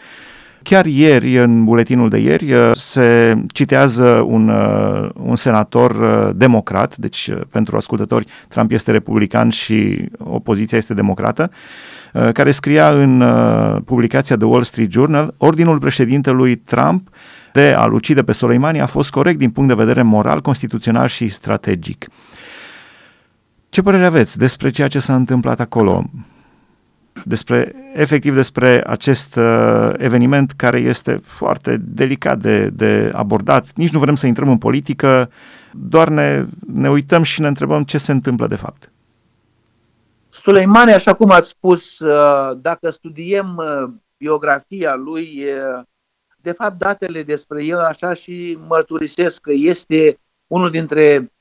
Chiar 0.62 0.86
ieri, 0.86 1.38
în 1.38 1.64
buletinul 1.64 2.08
de 2.08 2.18
ieri, 2.18 2.52
uh, 2.52 2.70
se 2.72 3.36
citează 3.52 4.24
un, 4.26 4.48
uh, 4.48 5.08
un 5.22 5.36
senator 5.36 5.92
democrat, 6.36 6.96
deci 6.96 7.30
pentru 7.50 7.76
ascultători 7.76 8.26
Trump 8.48 8.70
este 8.70 8.90
republican 8.90 9.48
și 9.48 10.08
opoziția 10.18 10.78
este 10.78 10.94
democrată, 10.94 11.50
care 12.32 12.50
scria 12.50 12.90
în 12.90 13.24
publicația 13.84 14.36
The 14.36 14.46
Wall 14.46 14.62
Street 14.62 14.90
Journal, 14.90 15.34
ordinul 15.36 15.78
președintelui 15.78 16.56
Trump 16.56 17.08
de 17.52 17.74
a-l 17.76 17.92
ucide 17.92 18.22
pe 18.22 18.32
Soleimani 18.32 18.80
a 18.80 18.86
fost 18.86 19.10
corect 19.10 19.38
din 19.38 19.50
punct 19.50 19.68
de 19.68 19.74
vedere 19.74 20.02
moral, 20.02 20.40
constituțional 20.40 21.06
și 21.06 21.28
strategic. 21.28 22.08
Ce 23.70 23.82
părere 23.82 24.06
aveți 24.06 24.38
despre 24.38 24.70
ceea 24.70 24.88
ce 24.88 24.98
s-a 24.98 25.14
întâmplat 25.14 25.60
acolo? 25.60 26.04
Despre, 27.24 27.74
efectiv 27.94 28.34
despre 28.34 28.82
acest 28.86 29.36
uh, 29.36 29.92
eveniment 29.96 30.52
care 30.52 30.78
este 30.78 31.20
foarte 31.24 31.76
delicat 31.80 32.38
de, 32.38 32.68
de 32.68 33.10
abordat. 33.14 33.66
Nici 33.74 33.90
nu 33.90 33.98
vrem 33.98 34.14
să 34.14 34.26
intrăm 34.26 34.48
în 34.48 34.58
politică, 34.58 35.30
doar 35.72 36.08
ne, 36.08 36.46
ne 36.72 36.90
uităm 36.90 37.22
și 37.22 37.40
ne 37.40 37.46
întrebăm 37.46 37.84
ce 37.84 37.98
se 37.98 38.12
întâmplă 38.12 38.46
de 38.46 38.54
fapt. 38.54 38.90
Suleimani, 40.28 40.92
așa 40.92 41.14
cum 41.14 41.30
ați 41.30 41.48
spus, 41.48 41.98
uh, 41.98 42.58
dacă 42.60 42.90
studiem 42.90 43.56
uh, 43.56 43.90
biografia 44.16 44.94
lui, 44.94 45.44
uh, 45.44 45.82
de 46.36 46.52
fapt 46.52 46.78
datele 46.78 47.22
despre 47.22 47.64
el 47.64 47.78
așa 47.78 48.14
și 48.14 48.58
mărturisesc 48.68 49.40
că 49.40 49.52
este 49.52 50.18
unul 50.46 50.70
dintre 50.70 51.32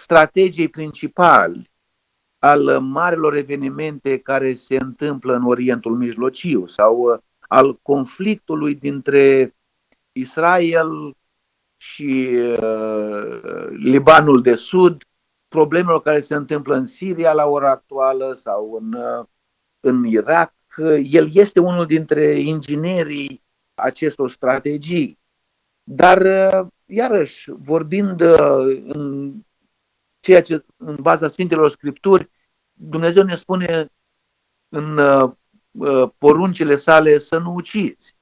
strategii 0.00 0.68
principali 0.68 1.70
al 2.38 2.80
marilor 2.80 3.34
evenimente 3.34 4.18
care 4.18 4.54
se 4.54 4.76
întâmplă 4.76 5.34
în 5.34 5.46
Orientul 5.46 5.96
Mijlociu 5.96 6.66
sau 6.66 6.96
uh, 6.96 7.18
al 7.40 7.78
conflictului 7.82 8.74
dintre 8.74 9.54
Israel 10.12 11.16
și 11.76 12.28
uh, 12.62 13.66
Libanul 13.70 14.42
de 14.42 14.54
Sud, 14.54 15.02
problemelor 15.48 16.00
care 16.00 16.20
se 16.20 16.34
întâmplă 16.34 16.74
în 16.74 16.84
Siria 16.86 17.32
la 17.32 17.46
ora 17.46 17.70
actuală 17.70 18.32
sau 18.34 18.78
în, 18.80 18.92
uh, 18.92 19.26
în 19.80 20.04
Irak. 20.04 20.54
El 21.02 21.28
este 21.32 21.60
unul 21.60 21.86
dintre 21.86 22.38
inginerii 22.38 23.42
acestor 23.74 24.30
strategii. 24.30 25.18
Dar, 25.82 26.20
uh, 26.20 26.66
iarăși, 26.86 27.50
vorbind 27.50 28.20
uh, 28.20 28.82
în 28.86 29.32
ceea 30.20 30.42
ce 30.42 30.64
în 30.76 30.96
baza 31.00 31.28
Sfintelor 31.28 31.70
Scripturi 31.70 32.30
Dumnezeu 32.72 33.22
ne 33.22 33.34
spune 33.34 33.92
în 34.68 34.98
uh, 34.98 35.30
uh, 35.70 36.10
poruncile 36.18 36.74
sale 36.74 37.18
să 37.18 37.38
nu 37.38 37.54
ucizi. 37.54 38.16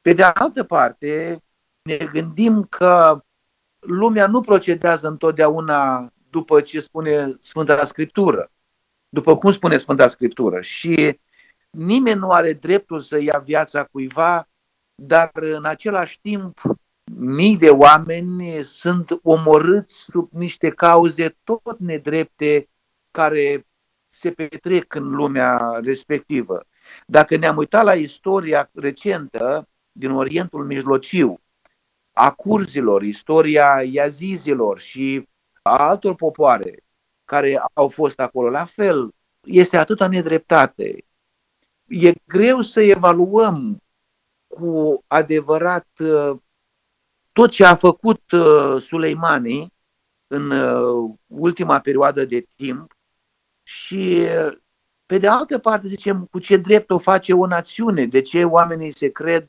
Pe 0.00 0.12
de 0.12 0.22
altă 0.22 0.64
parte, 0.64 1.42
ne 1.82 1.96
gândim 1.96 2.64
că 2.64 3.24
lumea 3.78 4.26
nu 4.26 4.40
procedează 4.40 5.08
întotdeauna 5.08 6.12
după 6.30 6.60
ce 6.60 6.80
spune 6.80 7.36
Sfânta 7.40 7.84
Scriptură, 7.84 8.52
după 9.08 9.36
cum 9.36 9.52
spune 9.52 9.78
Sfânta 9.78 10.08
Scriptură 10.08 10.60
și 10.60 11.20
nimeni 11.70 12.18
nu 12.18 12.30
are 12.30 12.52
dreptul 12.52 13.00
să 13.00 13.20
ia 13.20 13.38
viața 13.38 13.84
cuiva, 13.84 14.48
dar 14.94 15.30
în 15.32 15.64
același 15.64 16.20
timp 16.20 16.60
mii 17.18 17.56
de 17.56 17.70
oameni 17.70 18.64
sunt 18.64 19.18
omorâți 19.22 20.04
sub 20.04 20.28
niște 20.32 20.70
cauze 20.70 21.36
tot 21.44 21.78
nedrepte 21.78 22.68
care 23.10 23.66
se 24.06 24.30
petrec 24.30 24.94
în 24.94 25.10
lumea 25.10 25.80
respectivă. 25.82 26.66
Dacă 27.06 27.36
ne-am 27.36 27.56
uitat 27.56 27.84
la 27.84 27.94
istoria 27.94 28.70
recentă 28.74 29.68
din 29.92 30.10
Orientul 30.10 30.64
Mijlociu, 30.64 31.40
a 32.12 32.32
curzilor, 32.32 33.02
istoria 33.02 33.82
iazizilor 33.82 34.78
și 34.78 35.28
a 35.62 35.76
altor 35.76 36.14
popoare 36.14 36.84
care 37.24 37.62
au 37.72 37.88
fost 37.88 38.20
acolo, 38.20 38.50
la 38.50 38.64
fel, 38.64 39.14
este 39.44 39.76
atâta 39.76 40.08
nedreptate. 40.08 41.04
E 41.86 42.12
greu 42.24 42.60
să 42.60 42.80
evaluăm 42.80 43.82
cu 44.46 45.04
adevărat 45.06 45.88
tot 47.36 47.50
ce 47.50 47.64
a 47.64 47.74
făcut 47.74 48.30
uh, 48.30 48.82
Suleimani 48.82 49.72
în 50.26 50.50
uh, 50.50 51.10
ultima 51.26 51.80
perioadă 51.80 52.24
de 52.24 52.46
timp 52.54 52.96
și 53.62 54.26
pe 55.06 55.18
de 55.18 55.28
altă 55.28 55.58
parte 55.58 55.88
zicem 55.88 56.24
cu 56.30 56.38
ce 56.38 56.56
drept 56.56 56.90
o 56.90 56.98
face 56.98 57.32
o 57.32 57.46
națiune, 57.46 58.06
de 58.06 58.20
ce 58.20 58.44
oamenii 58.44 58.92
se 58.92 59.08
cred, 59.08 59.48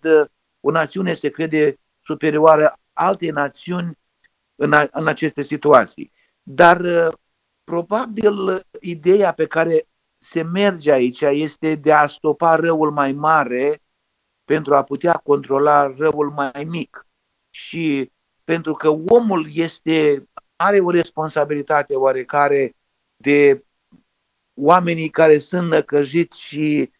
o 0.59 0.71
națiune 0.71 1.13
se 1.13 1.29
crede 1.29 1.79
superioară 2.01 2.79
alte 2.93 3.31
națiuni 3.31 3.97
în, 4.55 4.73
a, 4.73 4.87
în 4.91 5.07
aceste 5.07 5.41
situații. 5.41 6.11
Dar 6.43 6.79
uh, 6.79 7.13
probabil 7.63 8.65
ideea 8.79 9.33
pe 9.33 9.45
care 9.45 9.87
se 10.17 10.41
merge 10.41 10.91
aici 10.91 11.21
este 11.21 11.75
de 11.75 11.91
a 11.91 12.07
stopa 12.07 12.55
răul 12.55 12.91
mai 12.91 13.11
mare 13.11 13.81
pentru 14.45 14.75
a 14.75 14.83
putea 14.83 15.13
controla 15.13 15.93
răul 15.97 16.31
mai 16.31 16.63
mic 16.67 17.06
și 17.57 18.11
pentru 18.43 18.73
că 18.73 18.89
omul 18.89 19.47
este, 19.53 20.27
are 20.55 20.79
o 20.79 20.89
responsabilitate 20.89 21.95
oarecare 21.95 22.75
de 23.15 23.65
oamenii 24.53 25.09
care 25.09 25.39
sunt 25.39 25.69
năcăjiți 25.69 26.41
și 26.41 26.91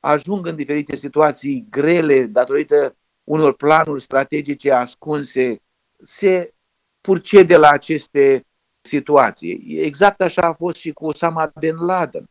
ajung 0.00 0.46
în 0.46 0.56
diferite 0.56 0.96
situații 0.96 1.66
grele 1.70 2.26
datorită 2.26 2.96
unor 3.24 3.56
planuri 3.56 4.02
strategice 4.02 4.72
ascunse, 4.72 5.62
se 6.00 6.54
purcede 7.00 7.56
la 7.56 7.68
aceste 7.68 8.46
situații. 8.80 9.78
Exact 9.80 10.20
așa 10.20 10.42
a 10.42 10.52
fost 10.52 10.76
și 10.76 10.92
cu 10.92 11.06
Osama 11.06 11.52
Bin 11.58 11.76
Laden, 11.76 12.28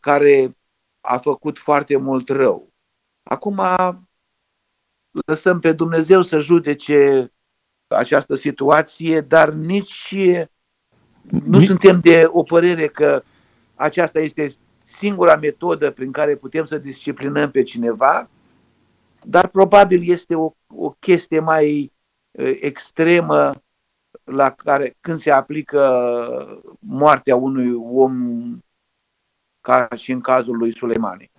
care 0.00 0.56
a 1.00 1.18
făcut 1.18 1.58
foarte 1.58 1.96
mult 1.96 2.28
rău. 2.28 2.72
Acum 3.22 3.60
lăsăm 5.26 5.60
pe 5.60 5.72
Dumnezeu 5.72 6.22
să 6.22 6.38
judece 6.38 7.30
această 7.86 8.34
situație, 8.34 9.20
dar 9.20 9.50
nici 9.50 10.16
nu 11.44 11.60
suntem 11.60 12.00
de 12.00 12.24
o 12.26 12.42
părere 12.42 12.86
că 12.86 13.22
aceasta 13.74 14.20
este 14.20 14.50
singura 14.82 15.36
metodă 15.36 15.90
prin 15.90 16.12
care 16.12 16.36
putem 16.36 16.64
să 16.64 16.78
disciplinăm 16.78 17.50
pe 17.50 17.62
cineva, 17.62 18.30
dar 19.24 19.48
probabil 19.48 20.10
este 20.10 20.34
o, 20.34 20.52
o 20.66 20.90
chestie 20.98 21.40
mai 21.40 21.92
extremă 22.60 23.50
la 24.24 24.50
care 24.50 24.96
când 25.00 25.18
se 25.18 25.30
aplică 25.30 25.82
moartea 26.78 27.36
unui 27.36 27.72
om 27.74 28.14
ca 29.60 29.88
și 29.96 30.12
în 30.12 30.20
cazul 30.20 30.56
lui 30.56 30.76
Suleimani. 30.76 31.30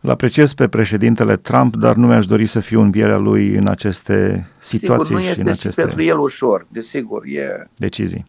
Îl 0.00 0.10
apreciez 0.10 0.52
pe 0.52 0.68
președintele 0.68 1.36
Trump, 1.36 1.76
dar 1.76 1.96
nu 1.96 2.06
mi-aș 2.06 2.26
dori 2.26 2.46
să 2.46 2.60
fiu 2.60 2.80
în 2.80 2.90
pielea 2.90 3.16
lui 3.16 3.54
în 3.54 3.68
aceste 3.68 4.48
situații 4.60 5.04
Sigur, 5.04 5.20
nu 5.20 5.24
și 5.24 5.30
este 5.30 5.42
în 5.42 5.48
aceste 5.48 5.80
și 5.80 5.86
pentru 5.86 6.02
el 6.02 6.18
ușor, 6.18 6.66
desigur. 6.68 7.24
E... 7.24 7.68
decizii. 7.76 8.24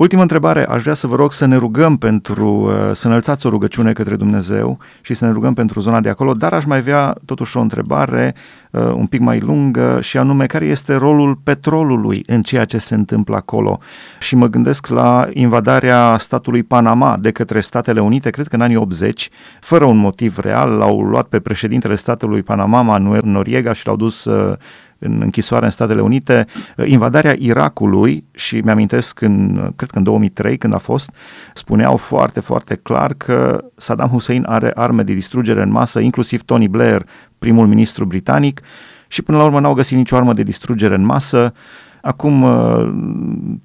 Ultima 0.00 0.22
întrebare, 0.22 0.66
aș 0.66 0.82
vrea 0.82 0.94
să 0.94 1.06
vă 1.06 1.14
rog 1.16 1.32
să 1.32 1.46
ne 1.46 1.56
rugăm 1.56 1.96
pentru, 1.96 2.48
uh, 2.48 2.90
să 2.92 3.06
înălțați 3.06 3.46
o 3.46 3.48
rugăciune 3.48 3.92
către 3.92 4.16
Dumnezeu 4.16 4.78
și 5.00 5.14
să 5.14 5.26
ne 5.26 5.32
rugăm 5.32 5.54
pentru 5.54 5.80
zona 5.80 6.00
de 6.00 6.08
acolo, 6.08 6.34
dar 6.34 6.52
aș 6.52 6.64
mai 6.64 6.78
avea 6.78 7.16
totuși 7.24 7.56
o 7.56 7.60
întrebare 7.60 8.34
uh, 8.70 8.82
un 8.82 9.06
pic 9.06 9.20
mai 9.20 9.40
lungă 9.40 9.98
și 10.00 10.18
anume 10.18 10.46
care 10.46 10.66
este 10.66 10.94
rolul 10.94 11.34
petrolului 11.34 12.22
în 12.26 12.42
ceea 12.42 12.64
ce 12.64 12.78
se 12.78 12.94
întâmplă 12.94 13.36
acolo. 13.36 13.78
Și 14.18 14.36
mă 14.36 14.46
gândesc 14.46 14.86
la 14.86 15.28
invadarea 15.32 16.16
statului 16.18 16.62
Panama 16.62 17.16
de 17.20 17.30
către 17.30 17.60
Statele 17.60 18.00
Unite, 18.00 18.30
cred 18.30 18.48
că 18.48 18.54
în 18.54 18.62
anii 18.62 18.76
80, 18.76 19.28
fără 19.60 19.84
un 19.84 19.96
motiv 19.96 20.38
real, 20.38 20.70
l-au 20.70 21.00
luat 21.00 21.26
pe 21.26 21.40
președintele 21.40 21.94
statului 21.94 22.42
Panama, 22.42 22.82
Manuel 22.82 23.22
Noriega, 23.24 23.72
și 23.72 23.86
l-au 23.86 23.96
dus 23.96 24.24
uh, 24.24 24.56
în 25.00 25.18
închisoare 25.20 25.64
în 25.64 25.70
Statele 25.70 26.00
Unite, 26.00 26.46
invadarea 26.84 27.34
Irakului 27.38 28.24
și 28.30 28.56
mi-amintesc 28.56 29.20
în, 29.20 29.54
cred 29.76 29.90
că 29.90 29.98
în 29.98 30.04
2003 30.04 30.58
când 30.58 30.74
a 30.74 30.78
fost, 30.78 31.10
spuneau 31.52 31.96
foarte, 31.96 32.40
foarte 32.40 32.74
clar 32.74 33.14
că 33.14 33.64
Saddam 33.76 34.08
Hussein 34.08 34.44
are 34.48 34.72
arme 34.74 35.02
de 35.02 35.12
distrugere 35.12 35.62
în 35.62 35.70
masă, 35.70 36.00
inclusiv 36.00 36.42
Tony 36.42 36.68
Blair, 36.68 37.06
primul 37.38 37.66
ministru 37.66 38.04
britanic, 38.04 38.60
și 39.08 39.22
până 39.22 39.38
la 39.38 39.44
urmă 39.44 39.60
n-au 39.60 39.74
găsit 39.74 39.96
nicio 39.96 40.16
armă 40.16 40.32
de 40.32 40.42
distrugere 40.42 40.94
în 40.94 41.04
masă. 41.04 41.52
Acum 42.02 42.46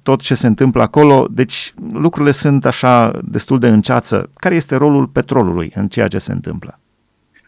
tot 0.02 0.20
ce 0.20 0.34
se 0.34 0.46
întâmplă 0.46 0.82
acolo, 0.82 1.26
deci 1.30 1.74
lucrurile 1.92 2.32
sunt 2.32 2.64
așa 2.64 3.10
destul 3.24 3.58
de 3.58 3.68
înceață. 3.68 4.30
Care 4.34 4.54
este 4.54 4.76
rolul 4.76 5.06
petrolului 5.06 5.72
în 5.74 5.88
ceea 5.88 6.08
ce 6.08 6.18
se 6.18 6.32
întâmplă? 6.32 6.78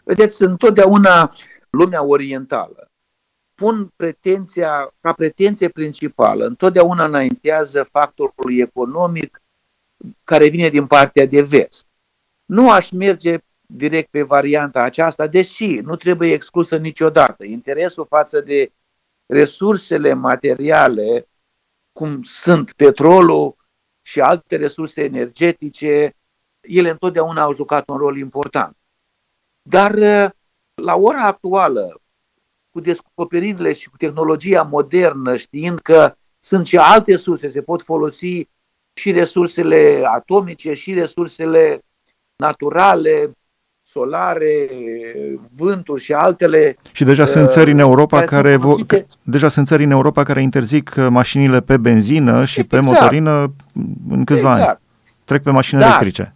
Vedeți, 0.03 0.43
întotdeauna 0.43 1.35
lumea 1.69 2.05
orientală 2.05 2.88
pun 3.59 3.91
pretenția, 3.95 4.93
ca 5.01 5.13
pretenție 5.13 5.69
principală, 5.69 6.45
întotdeauna 6.45 7.05
înaintează 7.05 7.83
factorul 7.83 8.59
economic 8.59 9.41
care 10.23 10.47
vine 10.47 10.69
din 10.69 10.87
partea 10.87 11.25
de 11.25 11.41
vest. 11.41 11.85
Nu 12.45 12.71
aș 12.71 12.89
merge 12.91 13.37
direct 13.61 14.09
pe 14.09 14.23
varianta 14.23 14.81
aceasta, 14.81 15.27
deși 15.27 15.65
nu 15.65 15.95
trebuie 15.95 16.33
exclusă 16.33 16.77
niciodată. 16.77 17.45
Interesul 17.45 18.05
față 18.05 18.41
de 18.41 18.71
resursele 19.25 20.13
materiale, 20.13 21.27
cum 21.91 22.23
sunt 22.23 22.71
petrolul 22.71 23.55
și 24.01 24.19
alte 24.19 24.55
resurse 24.55 25.03
energetice, 25.03 26.15
ele 26.59 26.89
întotdeauna 26.89 27.41
au 27.41 27.53
jucat 27.53 27.89
un 27.89 27.97
rol 27.97 28.17
important. 28.17 28.77
Dar 29.61 29.93
la 30.73 30.95
ora 30.95 31.23
actuală, 31.23 32.01
cu 32.79 32.85
descoperirile 32.85 33.73
și 33.73 33.89
cu 33.89 33.97
tehnologia 33.97 34.67
modernă, 34.71 35.35
știind 35.35 35.79
că 35.79 36.13
sunt 36.39 36.65
și 36.65 36.77
alte 36.77 37.17
surse, 37.17 37.49
se 37.49 37.61
pot 37.61 37.81
folosi 37.81 38.47
și 38.93 39.11
resursele 39.11 40.01
atomice, 40.03 40.73
și 40.73 40.93
resursele 40.93 41.79
naturale, 42.35 43.31
solare, 43.83 44.69
vântul 45.55 45.97
și 45.97 46.13
altele. 46.13 46.77
Și 46.91 47.03
deja 47.03 47.25
sunt 47.25 47.43
uh, 47.43 47.49
țări 47.49 47.71
în 47.71 47.79
Europa 47.79 48.21
care, 48.21 48.57
care 48.57 49.07
deja 49.23 49.47
sunt 49.47 49.67
țări 49.67 49.83
în 49.83 49.91
Europa 49.91 50.23
care 50.23 50.41
interzic 50.41 50.95
uh, 50.97 51.07
mașinile 51.09 51.61
pe 51.61 51.77
benzină 51.77 52.45
și 52.45 52.59
exact. 52.59 52.83
pe 52.83 52.89
motorină 52.89 53.53
în 54.09 54.23
câțiva 54.23 54.51
exact. 54.51 54.69
ani. 54.69 54.79
Trec 55.23 55.41
pe 55.41 55.51
mașini 55.51 55.79
da. 55.79 55.85
electrice. 55.85 56.33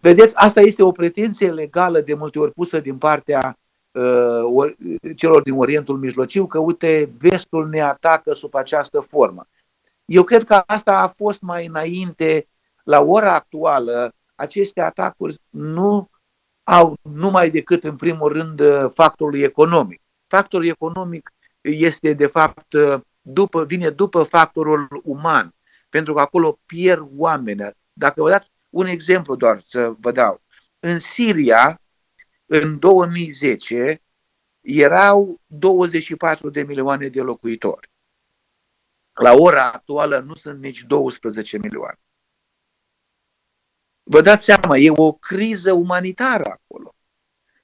Vedeți, 0.00 0.36
asta 0.36 0.60
este 0.60 0.82
o 0.82 0.90
pretenție 0.90 1.50
legală 1.50 2.00
de 2.00 2.14
multe 2.14 2.38
ori 2.38 2.52
pusă 2.52 2.80
din 2.80 2.96
partea 2.96 3.56
Uh, 3.56 3.61
celor 5.16 5.42
din 5.42 5.54
Orientul 5.54 5.98
Mijlociu 5.98 6.46
că, 6.46 6.58
uite, 6.58 7.10
vestul 7.18 7.68
ne 7.68 7.80
atacă 7.80 8.34
sub 8.34 8.54
această 8.54 9.00
formă. 9.00 9.46
Eu 10.04 10.22
cred 10.22 10.44
că 10.44 10.62
asta 10.66 10.98
a 10.98 11.06
fost 11.06 11.40
mai 11.40 11.66
înainte, 11.66 12.48
la 12.84 13.00
ora 13.00 13.34
actuală, 13.34 14.14
aceste 14.34 14.80
atacuri 14.80 15.38
nu 15.50 16.10
au 16.62 16.96
numai 17.02 17.50
decât, 17.50 17.84
în 17.84 17.96
primul 17.96 18.32
rând, 18.32 18.62
factorul 18.94 19.34
economic. 19.34 20.00
Factorul 20.26 20.66
economic 20.66 21.32
este, 21.60 22.12
de 22.12 22.26
fapt, 22.26 22.74
după, 23.20 23.64
vine 23.64 23.90
după 23.90 24.22
factorul 24.22 24.88
uman, 25.04 25.54
pentru 25.88 26.14
că 26.14 26.20
acolo 26.20 26.58
pierd 26.66 27.08
oameni. 27.16 27.70
Dacă 27.92 28.22
vă 28.22 28.30
dați 28.30 28.50
un 28.70 28.86
exemplu 28.86 29.36
doar 29.36 29.62
să 29.66 29.92
vă 30.00 30.12
dau. 30.12 30.40
În 30.80 30.98
Siria, 30.98 31.80
în 32.46 32.78
2010 32.78 34.02
erau 34.60 35.40
24 35.46 36.50
de 36.50 36.62
milioane 36.62 37.08
de 37.08 37.20
locuitori. 37.20 37.90
La 39.12 39.32
ora 39.32 39.70
actuală 39.70 40.18
nu 40.18 40.34
sunt 40.34 40.60
nici 40.60 40.82
12 40.82 41.58
milioane. 41.58 41.98
Vă 44.02 44.20
dați 44.20 44.44
seama, 44.44 44.76
e 44.76 44.90
o 44.90 45.12
criză 45.12 45.72
umanitară 45.72 46.44
acolo. 46.44 46.94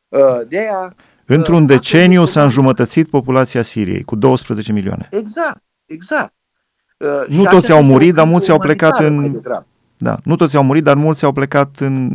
Uh, 0.08 0.48
de 0.48 0.58
aia, 0.58 0.94
Într-un 1.24 1.62
uh, 1.62 1.68
deceniu 1.68 2.24
s-a 2.24 2.42
înjumătățit 2.42 3.08
populația 3.08 3.62
Siriei 3.62 4.02
cu 4.02 4.16
12 4.16 4.72
milioane. 4.72 5.08
Exact, 5.10 5.62
exact. 5.86 6.34
Uh, 6.96 7.26
nu 7.28 7.44
toți 7.44 7.72
au 7.72 7.82
murit, 7.82 8.14
dar 8.14 8.26
mulți 8.26 8.50
au 8.50 8.58
plecat 8.58 8.98
în... 8.98 9.40
Da, 9.96 10.18
nu 10.24 10.36
toți 10.36 10.56
au 10.56 10.62
murit, 10.62 10.84
dar 10.84 10.96
mulți 10.96 11.24
au 11.24 11.32
plecat 11.32 11.76
în 11.76 12.10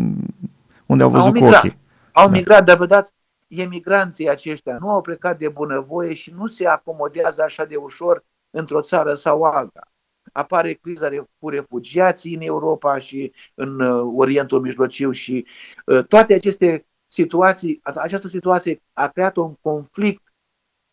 unde 0.86 1.04
au 1.04 1.10
văzut 1.10 1.36
au 1.36 1.42
cu 1.42 1.46
ochii. 1.46 1.78
Au 2.14 2.26
da. 2.26 2.32
migrat, 2.32 2.66
dar 2.66 2.78
vedeți, 2.78 3.12
emigranții 3.48 4.30
aceștia 4.30 4.78
nu 4.78 4.90
au 4.90 5.02
plecat 5.02 5.38
de 5.38 5.50
bunăvoie 5.50 6.14
și 6.14 6.32
nu 6.32 6.46
se 6.46 6.68
acomodează 6.68 7.42
așa 7.42 7.66
de 7.66 7.76
ușor 7.76 8.26
într-o 8.50 8.82
țară 8.82 9.16
sau 9.16 9.44
alta. 9.44 9.92
Apare 10.32 10.74
criza 10.74 11.10
cu 11.40 11.50
refugiații 11.50 12.36
în 12.36 12.42
Europa 12.42 13.00
și 13.00 13.34
în 13.54 13.80
uh, 13.80 14.14
Orientul 14.16 14.62
Mijlociu 14.62 15.12
și 15.12 15.46
uh, 15.86 16.06
toate 16.06 16.34
aceste 16.34 16.86
situații, 17.06 17.80
această 17.84 18.28
situație 18.28 18.82
a 18.94 19.08
creat 19.08 19.36
un 19.36 19.56
conflict 19.62 20.34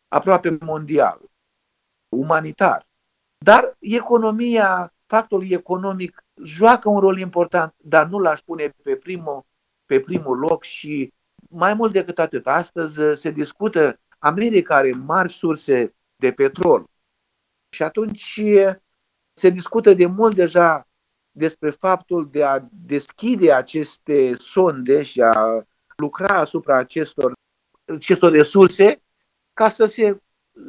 aproape 0.09 0.59
mondial, 0.61 1.21
umanitar. 2.09 2.87
Dar 3.39 3.77
economia, 3.79 4.95
factorul 5.07 5.51
economic 5.51 6.25
joacă 6.43 6.89
un 6.89 6.99
rol 6.99 7.19
important, 7.19 7.75
dar 7.77 8.07
nu 8.07 8.19
l-aș 8.19 8.41
pune 8.41 8.75
pe 8.83 8.97
primul 8.97 9.45
pe 9.91 10.01
primul 10.01 10.39
loc 10.39 10.65
și 10.65 11.13
mai 11.49 11.75
mult 11.75 11.93
decât 11.93 12.19
atât, 12.19 12.47
astăzi 12.47 13.01
uh, 13.01 13.17
se 13.17 13.31
discută, 13.31 14.01
America 14.19 14.75
are 14.77 14.91
mari 14.91 15.33
surse 15.33 15.95
de 16.17 16.33
petrol 16.33 16.85
și 17.69 17.83
atunci 17.83 18.41
uh, 18.43 18.75
se 19.33 19.49
discută 19.49 19.95
de 19.95 20.07
mult 20.07 20.35
deja 20.35 20.89
despre 21.31 21.71
faptul 21.71 22.29
de 22.31 22.45
a 22.45 22.59
deschide 22.71 23.53
aceste 23.53 24.35
sonde 24.35 25.03
și 25.03 25.21
a 25.21 25.67
lucra 25.97 26.37
asupra 26.39 26.77
acestor, 26.77 27.33
acestor 27.85 28.33
resurse 28.33 29.03
ca 29.53 29.69
să 29.69 29.87
se 29.87 30.21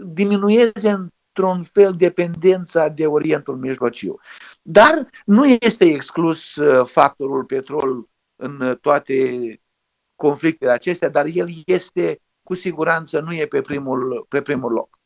diminueze 0.06 0.90
într-un 0.90 1.64
fel 1.64 1.94
dependența 1.94 2.88
de 2.88 3.08
Orientul 3.08 3.58
Mijlociu. 3.58 4.20
Dar 4.62 5.10
nu 5.26 5.46
este 5.46 5.86
exclus 5.86 6.56
uh, 6.56 6.86
factorul 6.86 7.44
petrol 7.44 8.10
în 8.42 8.78
toate 8.82 9.16
conflictele 10.16 10.72
acestea, 10.72 11.10
dar 11.10 11.26
el 11.26 11.48
este, 11.66 12.22
cu 12.44 12.54
siguranță, 12.54 13.20
nu 13.20 13.34
e 13.34 13.46
pe 13.46 13.62
primul, 13.62 14.26
pe 14.30 14.42
primul 14.42 14.72
loc. 14.72 15.01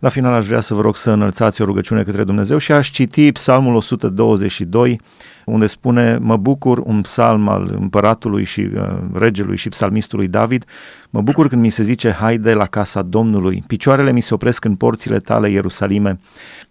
La 0.00 0.08
final 0.08 0.32
aș 0.32 0.46
vrea 0.46 0.60
să 0.60 0.74
vă 0.74 0.80
rog 0.80 0.96
să 0.96 1.10
înălțați 1.10 1.62
o 1.62 1.64
rugăciune 1.64 2.02
către 2.02 2.24
Dumnezeu 2.24 2.58
și 2.58 2.72
aș 2.72 2.90
citi 2.90 3.32
Psalmul 3.32 3.74
122, 3.74 5.00
unde 5.44 5.66
spune, 5.66 6.16
mă 6.20 6.36
bucur, 6.36 6.78
un 6.78 7.00
psalm 7.00 7.48
al 7.48 7.76
împăratului 7.80 8.44
și 8.44 8.60
uh, 8.60 8.98
regelui 9.12 9.56
și 9.56 9.68
psalmistului 9.68 10.28
David, 10.28 10.64
mă 11.10 11.20
bucur 11.20 11.48
când 11.48 11.62
mi 11.62 11.70
se 11.70 11.82
zice, 11.82 12.10
haide 12.10 12.54
la 12.54 12.66
casa 12.66 13.02
Domnului, 13.02 13.64
picioarele 13.66 14.12
mi 14.12 14.20
se 14.20 14.34
opresc 14.34 14.64
în 14.64 14.74
porțile 14.74 15.18
tale, 15.18 15.50
Ierusalime. 15.50 16.20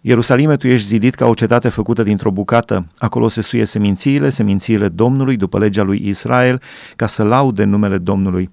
Ierusalime, 0.00 0.56
tu 0.56 0.66
ești 0.66 0.86
zidit 0.86 1.14
ca 1.14 1.26
o 1.26 1.34
cetate 1.34 1.68
făcută 1.68 2.02
dintr-o 2.02 2.30
bucată, 2.30 2.86
acolo 2.98 3.28
se 3.28 3.40
suie 3.40 3.64
semințiile, 3.64 4.30
semințiile 4.30 4.88
Domnului, 4.88 5.36
după 5.36 5.58
legea 5.58 5.82
lui 5.82 6.02
Israel, 6.08 6.62
ca 6.96 7.06
să 7.06 7.22
laude 7.22 7.64
numele 7.64 7.98
Domnului. 7.98 8.50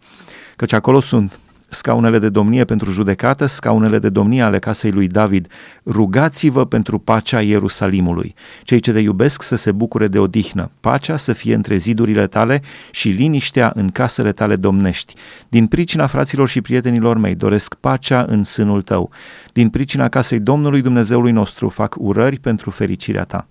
Căci 0.56 0.74
acolo 0.74 1.00
sunt 1.00 1.40
scaunele 1.70 2.20
de 2.20 2.30
domnie 2.30 2.66
pentru 2.66 2.92
judecată, 2.92 3.46
scaunele 3.46 4.00
de 4.00 4.10
domnie 4.10 4.42
ale 4.42 4.60
casei 4.60 4.92
lui 4.92 5.08
David. 5.08 5.48
Rugați-vă 5.86 6.66
pentru 6.66 7.00
pacea 7.00 7.42
Ierusalimului. 7.42 8.36
Cei 8.64 8.80
ce 8.80 8.92
te 8.92 9.00
iubesc 9.00 9.42
să 9.42 9.56
se 9.56 9.72
bucure 9.72 10.08
de 10.08 10.20
odihnă, 10.20 10.72
pacea 10.80 11.16
să 11.16 11.34
fie 11.34 11.56
între 11.56 11.78
zidurile 11.78 12.28
tale 12.28 12.62
și 12.92 13.10
liniștea 13.10 13.72
în 13.76 13.90
casele 13.90 14.32
tale 14.32 14.56
domnești. 14.56 15.14
Din 15.50 15.68
pricina 15.68 16.08
fraților 16.08 16.48
și 16.48 16.62
prietenilor 16.62 17.18
mei 17.18 17.36
doresc 17.36 17.74
pacea 17.74 18.26
în 18.28 18.44
sânul 18.44 18.82
tău. 18.82 19.12
Din 19.54 19.70
pricina 19.70 20.10
casei 20.10 20.40
Domnului 20.40 20.82
Dumnezeului 20.82 21.32
nostru 21.32 21.70
fac 21.70 21.96
urări 22.00 22.40
pentru 22.40 22.70
fericirea 22.70 23.24
ta. 23.24 23.48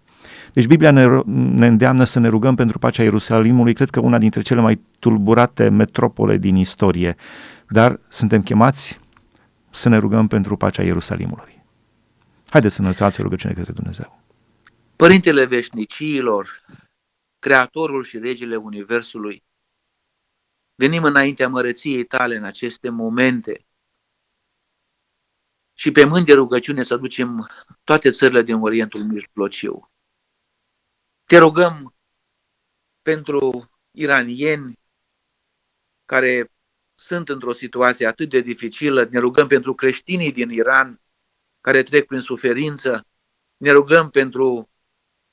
Deci 0.52 0.66
Biblia 0.66 0.90
ne, 0.90 1.06
ne 1.54 1.66
îndeamnă 1.66 2.04
să 2.04 2.20
ne 2.20 2.28
rugăm 2.28 2.54
pentru 2.54 2.78
pacea 2.78 3.02
Ierusalimului, 3.02 3.72
cred 3.72 3.90
că 3.90 4.00
una 4.00 4.18
dintre 4.18 4.40
cele 4.40 4.60
mai 4.60 4.80
tulburate 4.98 5.68
metropole 5.68 6.36
din 6.36 6.56
istorie 6.56 7.16
dar 7.68 8.00
suntem 8.08 8.42
chemați 8.42 9.00
să 9.70 9.88
ne 9.88 9.98
rugăm 9.98 10.26
pentru 10.26 10.56
pacea 10.56 10.82
Ierusalimului. 10.82 11.64
Haideți 12.48 12.74
să 12.74 12.80
înălțați 12.80 13.20
o 13.20 13.22
rugăciune 13.22 13.54
către 13.54 13.72
Dumnezeu. 13.72 14.22
Părintele 14.96 15.44
veșnicilor, 15.44 16.64
Creatorul 17.38 18.02
și 18.02 18.18
Regele 18.18 18.56
Universului, 18.56 19.44
venim 20.74 21.04
înaintea 21.04 21.48
mărăției 21.48 22.04
tale 22.04 22.36
în 22.36 22.44
aceste 22.44 22.88
momente 22.88 23.66
și 25.78 25.92
pe 25.92 26.04
mâini 26.04 26.26
de 26.26 26.34
rugăciune 26.34 26.82
să 26.82 26.94
aducem 26.94 27.50
toate 27.84 28.10
țările 28.10 28.42
din 28.42 28.54
Orientul 28.54 29.04
Mijlociu. 29.04 29.90
Te 31.24 31.38
rugăm 31.38 31.94
pentru 33.02 33.70
iranieni 33.90 34.78
care 36.04 36.55
sunt 36.98 37.28
într-o 37.28 37.52
situație 37.52 38.06
atât 38.06 38.28
de 38.28 38.40
dificilă, 38.40 39.08
ne 39.10 39.18
rugăm 39.18 39.46
pentru 39.46 39.74
creștinii 39.74 40.32
din 40.32 40.50
Iran 40.50 41.00
care 41.60 41.82
trec 41.82 42.06
prin 42.06 42.20
suferință, 42.20 43.06
ne 43.56 43.70
rugăm 43.70 44.10
pentru 44.10 44.70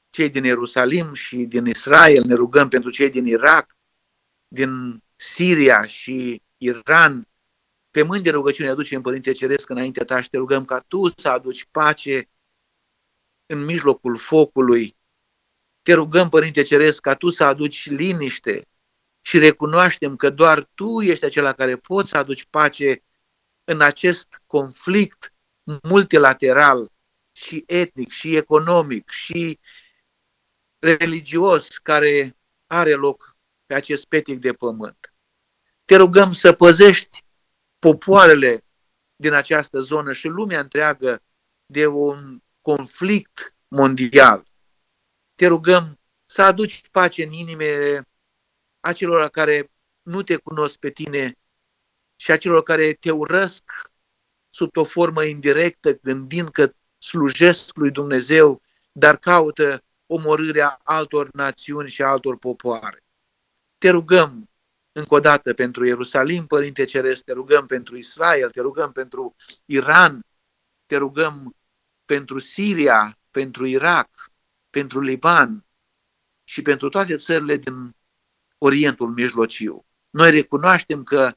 cei 0.09 0.29
din 0.29 0.43
Ierusalim 0.43 1.13
și 1.13 1.37
din 1.37 1.65
Israel, 1.65 2.23
ne 2.25 2.33
rugăm 2.33 2.67
pentru 2.69 2.89
cei 2.89 3.09
din 3.09 3.25
Irak, 3.25 3.77
din 4.47 5.03
Siria 5.15 5.85
și 5.85 6.41
Iran. 6.57 7.27
Pe 7.91 8.01
mâini 8.01 8.23
de 8.23 8.29
rugăciune 8.29 8.69
aducem, 8.69 9.01
Părinte 9.01 9.31
Ceresc, 9.31 9.69
înainte 9.69 10.03
ta 10.03 10.21
și 10.21 10.29
te 10.29 10.37
rugăm 10.37 10.65
ca 10.65 10.79
Tu 10.79 11.07
să 11.19 11.29
aduci 11.29 11.65
pace 11.71 12.29
în 13.45 13.63
mijlocul 13.63 14.17
focului. 14.17 14.95
Te 15.81 15.93
rugăm, 15.93 16.29
Părinte 16.29 16.61
Ceresc, 16.61 17.01
ca 17.01 17.15
Tu 17.15 17.29
să 17.29 17.43
aduci 17.43 17.89
liniște 17.89 18.67
și 19.25 19.37
recunoaștem 19.37 20.15
că 20.15 20.29
doar 20.29 20.69
Tu 20.75 21.01
ești 21.01 21.25
acela 21.25 21.53
care 21.53 21.77
poți 21.77 22.09
să 22.09 22.17
aduci 22.17 22.45
pace 22.45 23.03
în 23.63 23.81
acest 23.81 24.41
conflict 24.45 25.33
multilateral 25.81 26.91
și 27.31 27.63
etnic 27.67 28.11
și 28.11 28.35
economic 28.35 29.09
și 29.09 29.59
religios 30.79 31.77
care 31.77 32.37
are 32.67 32.93
loc 32.93 33.37
pe 33.65 33.73
acest 33.73 34.05
petic 34.05 34.39
de 34.39 34.53
pământ. 34.53 35.13
Te 35.85 35.95
rugăm 35.95 36.31
să 36.31 36.53
păzești 36.53 37.23
popoarele 37.79 38.65
din 39.15 39.33
această 39.33 39.79
zonă 39.79 40.13
și 40.13 40.27
lumea 40.27 40.59
întreagă 40.59 41.23
de 41.65 41.87
un 41.87 42.41
conflict 42.61 43.55
mondial. 43.67 44.43
Te 45.35 45.47
rugăm 45.47 45.99
să 46.25 46.41
aduci 46.41 46.89
pace 46.91 47.23
în 47.23 47.31
inimile 47.31 48.07
acelor 48.83 49.29
care 49.29 49.71
nu 50.01 50.21
te 50.21 50.35
cunosc 50.35 50.77
pe 50.77 50.89
tine 50.89 51.37
și 52.15 52.31
acelor 52.31 52.63
care 52.63 52.93
te 52.93 53.11
urăsc 53.11 53.63
sub 54.49 54.77
o 54.77 54.83
formă 54.83 55.23
indirectă, 55.23 55.93
gândind 55.93 56.49
că 56.49 56.73
slujesc 56.97 57.75
lui 57.75 57.91
Dumnezeu, 57.91 58.61
dar 58.91 59.17
caută 59.17 59.83
omorârea 60.05 60.79
altor 60.83 61.29
națiuni 61.31 61.89
și 61.89 62.01
altor 62.01 62.37
popoare. 62.37 63.03
Te 63.77 63.89
rugăm 63.89 64.49
încă 64.91 65.13
o 65.13 65.19
dată 65.19 65.53
pentru 65.53 65.85
Ierusalim, 65.85 66.47
Părinte 66.47 66.85
Ceresc, 66.85 67.23
te 67.23 67.33
rugăm 67.33 67.65
pentru 67.65 67.97
Israel, 67.97 68.51
te 68.51 68.61
rugăm 68.61 68.91
pentru 68.91 69.35
Iran, 69.65 70.25
te 70.85 70.97
rugăm 70.97 71.55
pentru 72.05 72.39
Siria, 72.39 73.19
pentru 73.31 73.65
Irak, 73.65 74.31
pentru 74.69 74.99
Liban 74.99 75.65
și 76.43 76.61
pentru 76.61 76.89
toate 76.89 77.15
țările 77.15 77.55
din 77.57 77.95
Orientul 78.65 79.09
Mijlociu. 79.09 79.85
Noi 80.09 80.31
recunoaștem 80.31 81.03
că 81.03 81.35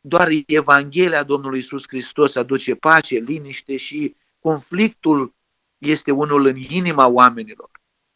doar 0.00 0.28
Evanghelia 0.46 1.22
Domnului 1.22 1.58
Isus 1.58 1.84
Hristos 1.86 2.36
aduce 2.36 2.74
pace, 2.74 3.16
liniște 3.18 3.76
și 3.76 4.16
conflictul 4.38 5.34
este 5.78 6.10
unul 6.10 6.46
în 6.46 6.56
inima 6.56 7.06
oamenilor 7.06 7.70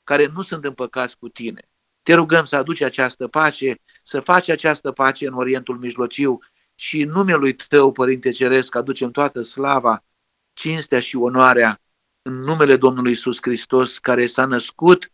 care 0.04 0.26
nu 0.26 0.42
sunt 0.42 0.64
împăcați 0.64 1.18
cu 1.18 1.28
tine. 1.28 1.68
Te 2.02 2.14
rugăm 2.14 2.44
să 2.44 2.56
aduci 2.56 2.80
această 2.80 3.28
pace, 3.28 3.80
să 4.02 4.20
faci 4.20 4.48
această 4.48 4.92
pace 4.92 5.26
în 5.26 5.34
Orientul 5.34 5.78
Mijlociu 5.78 6.38
și 6.74 7.00
în 7.00 7.08
numele 7.10 7.52
Tău, 7.52 7.92
Părinte 7.92 8.30
Ceresc, 8.30 8.74
aducem 8.74 9.10
toată 9.10 9.42
slava, 9.42 10.04
cinstea 10.52 11.00
și 11.00 11.16
onoarea 11.16 11.80
în 12.22 12.34
numele 12.34 12.76
Domnului 12.76 13.12
Isus 13.12 13.38
Hristos, 13.40 13.98
care 13.98 14.26
s-a 14.26 14.44
născut 14.44 15.12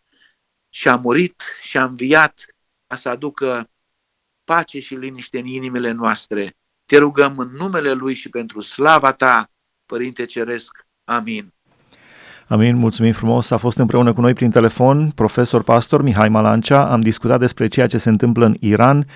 și 0.68 0.88
a 0.88 0.96
murit 0.96 1.42
și 1.62 1.77
a 1.77 1.85
înviat 1.85 2.53
să 2.94 3.09
aducă 3.09 3.70
pace 4.44 4.80
și 4.80 4.94
liniște 4.94 5.38
în 5.38 5.46
inimile 5.46 5.90
noastre. 5.90 6.57
Te 6.87 6.98
rugăm 6.98 7.38
în 7.38 7.50
numele 7.52 7.92
Lui 7.92 8.14
și 8.14 8.28
pentru 8.28 8.61
slava 8.61 9.12
Ta, 9.12 9.50
Părinte 9.87 10.24
Ceresc. 10.24 10.87
Amin. 11.04 11.54
Amin, 12.48 12.76
mulțumim 12.76 13.12
frumos. 13.12 13.50
A 13.50 13.57
fost 13.57 13.78
împreună 13.78 14.12
cu 14.12 14.20
noi 14.20 14.33
prin 14.33 14.50
telefon 14.50 15.12
profesor 15.14 15.62
pastor 15.62 16.02
Mihai 16.02 16.28
Malancea. 16.28 16.85
Am 16.85 17.00
discutat 17.00 17.38
despre 17.38 17.66
ceea 17.66 17.87
ce 17.87 17.98
se 17.98 18.09
întâmplă 18.09 18.44
în 18.44 18.57
Iran 18.61 19.07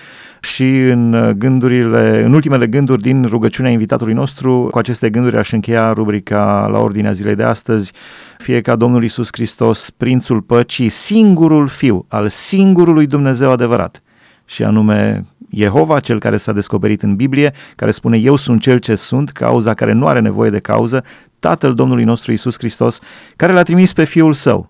și 0.41 0.63
în 0.77 1.33
gândurile, 1.37 2.23
în 2.25 2.33
ultimele 2.33 2.67
gânduri 2.67 3.01
din 3.01 3.25
rugăciunea 3.25 3.71
invitatului 3.71 4.13
nostru. 4.13 4.67
Cu 4.71 4.77
aceste 4.77 5.09
gânduri 5.09 5.37
aș 5.37 5.51
încheia 5.51 5.93
rubrica 5.93 6.67
la 6.71 6.79
ordinea 6.79 7.11
zilei 7.11 7.35
de 7.35 7.43
astăzi. 7.43 7.91
Fie 8.37 8.61
ca 8.61 8.75
Domnul 8.75 9.03
Isus 9.03 9.27
Hristos, 9.31 9.89
Prințul 9.89 10.41
Păcii, 10.41 10.89
singurul 10.89 11.67
Fiu 11.67 12.05
al 12.07 12.29
singurului 12.29 13.07
Dumnezeu 13.07 13.51
adevărat, 13.51 14.01
și 14.49 14.63
anume 14.63 15.25
Jehova, 15.51 15.99
cel 15.99 16.19
care 16.19 16.37
s-a 16.37 16.51
descoperit 16.51 17.01
în 17.01 17.15
Biblie, 17.15 17.53
care 17.75 17.91
spune 17.91 18.17
eu 18.17 18.35
sunt 18.35 18.61
cel 18.61 18.77
ce 18.77 18.95
sunt, 18.95 19.29
cauza 19.29 19.73
care 19.73 19.91
nu 19.91 20.07
are 20.07 20.19
nevoie 20.19 20.49
de 20.49 20.59
cauză, 20.59 21.03
Tatăl 21.39 21.73
Domnului 21.73 22.03
nostru 22.03 22.31
Isus 22.31 22.57
Hristos, 22.57 22.99
care 23.35 23.53
l-a 23.53 23.63
trimis 23.63 23.93
pe 23.93 24.03
Fiul 24.03 24.33
Său, 24.33 24.69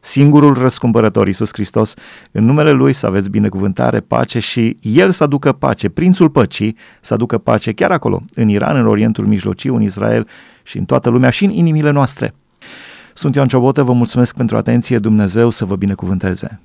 singurul 0.00 0.54
răscumpărător 0.54 1.28
Isus 1.28 1.50
Hristos, 1.52 1.94
în 2.32 2.44
numele 2.44 2.70
Lui 2.70 2.92
să 2.92 3.06
aveți 3.06 3.30
binecuvântare, 3.30 4.00
pace 4.00 4.38
și 4.38 4.76
El 4.80 5.10
să 5.10 5.24
aducă 5.24 5.52
pace, 5.52 5.88
Prințul 5.88 6.30
Păcii 6.30 6.76
să 7.00 7.14
aducă 7.14 7.38
pace 7.38 7.72
chiar 7.72 7.90
acolo, 7.90 8.22
în 8.34 8.48
Iran, 8.48 8.76
în 8.76 8.86
Orientul 8.86 9.26
Mijlociu, 9.26 9.74
în 9.74 9.82
Israel 9.82 10.28
și 10.62 10.78
în 10.78 10.84
toată 10.84 11.10
lumea 11.10 11.30
și 11.30 11.44
în 11.44 11.50
inimile 11.50 11.90
noastre. 11.90 12.34
Sunt 13.14 13.34
Ioan 13.34 13.48
Ciobotă, 13.48 13.82
vă 13.82 13.92
mulțumesc 13.92 14.36
pentru 14.36 14.56
atenție, 14.56 14.98
Dumnezeu 14.98 15.50
să 15.50 15.64
vă 15.64 15.76
binecuvânteze! 15.76 16.60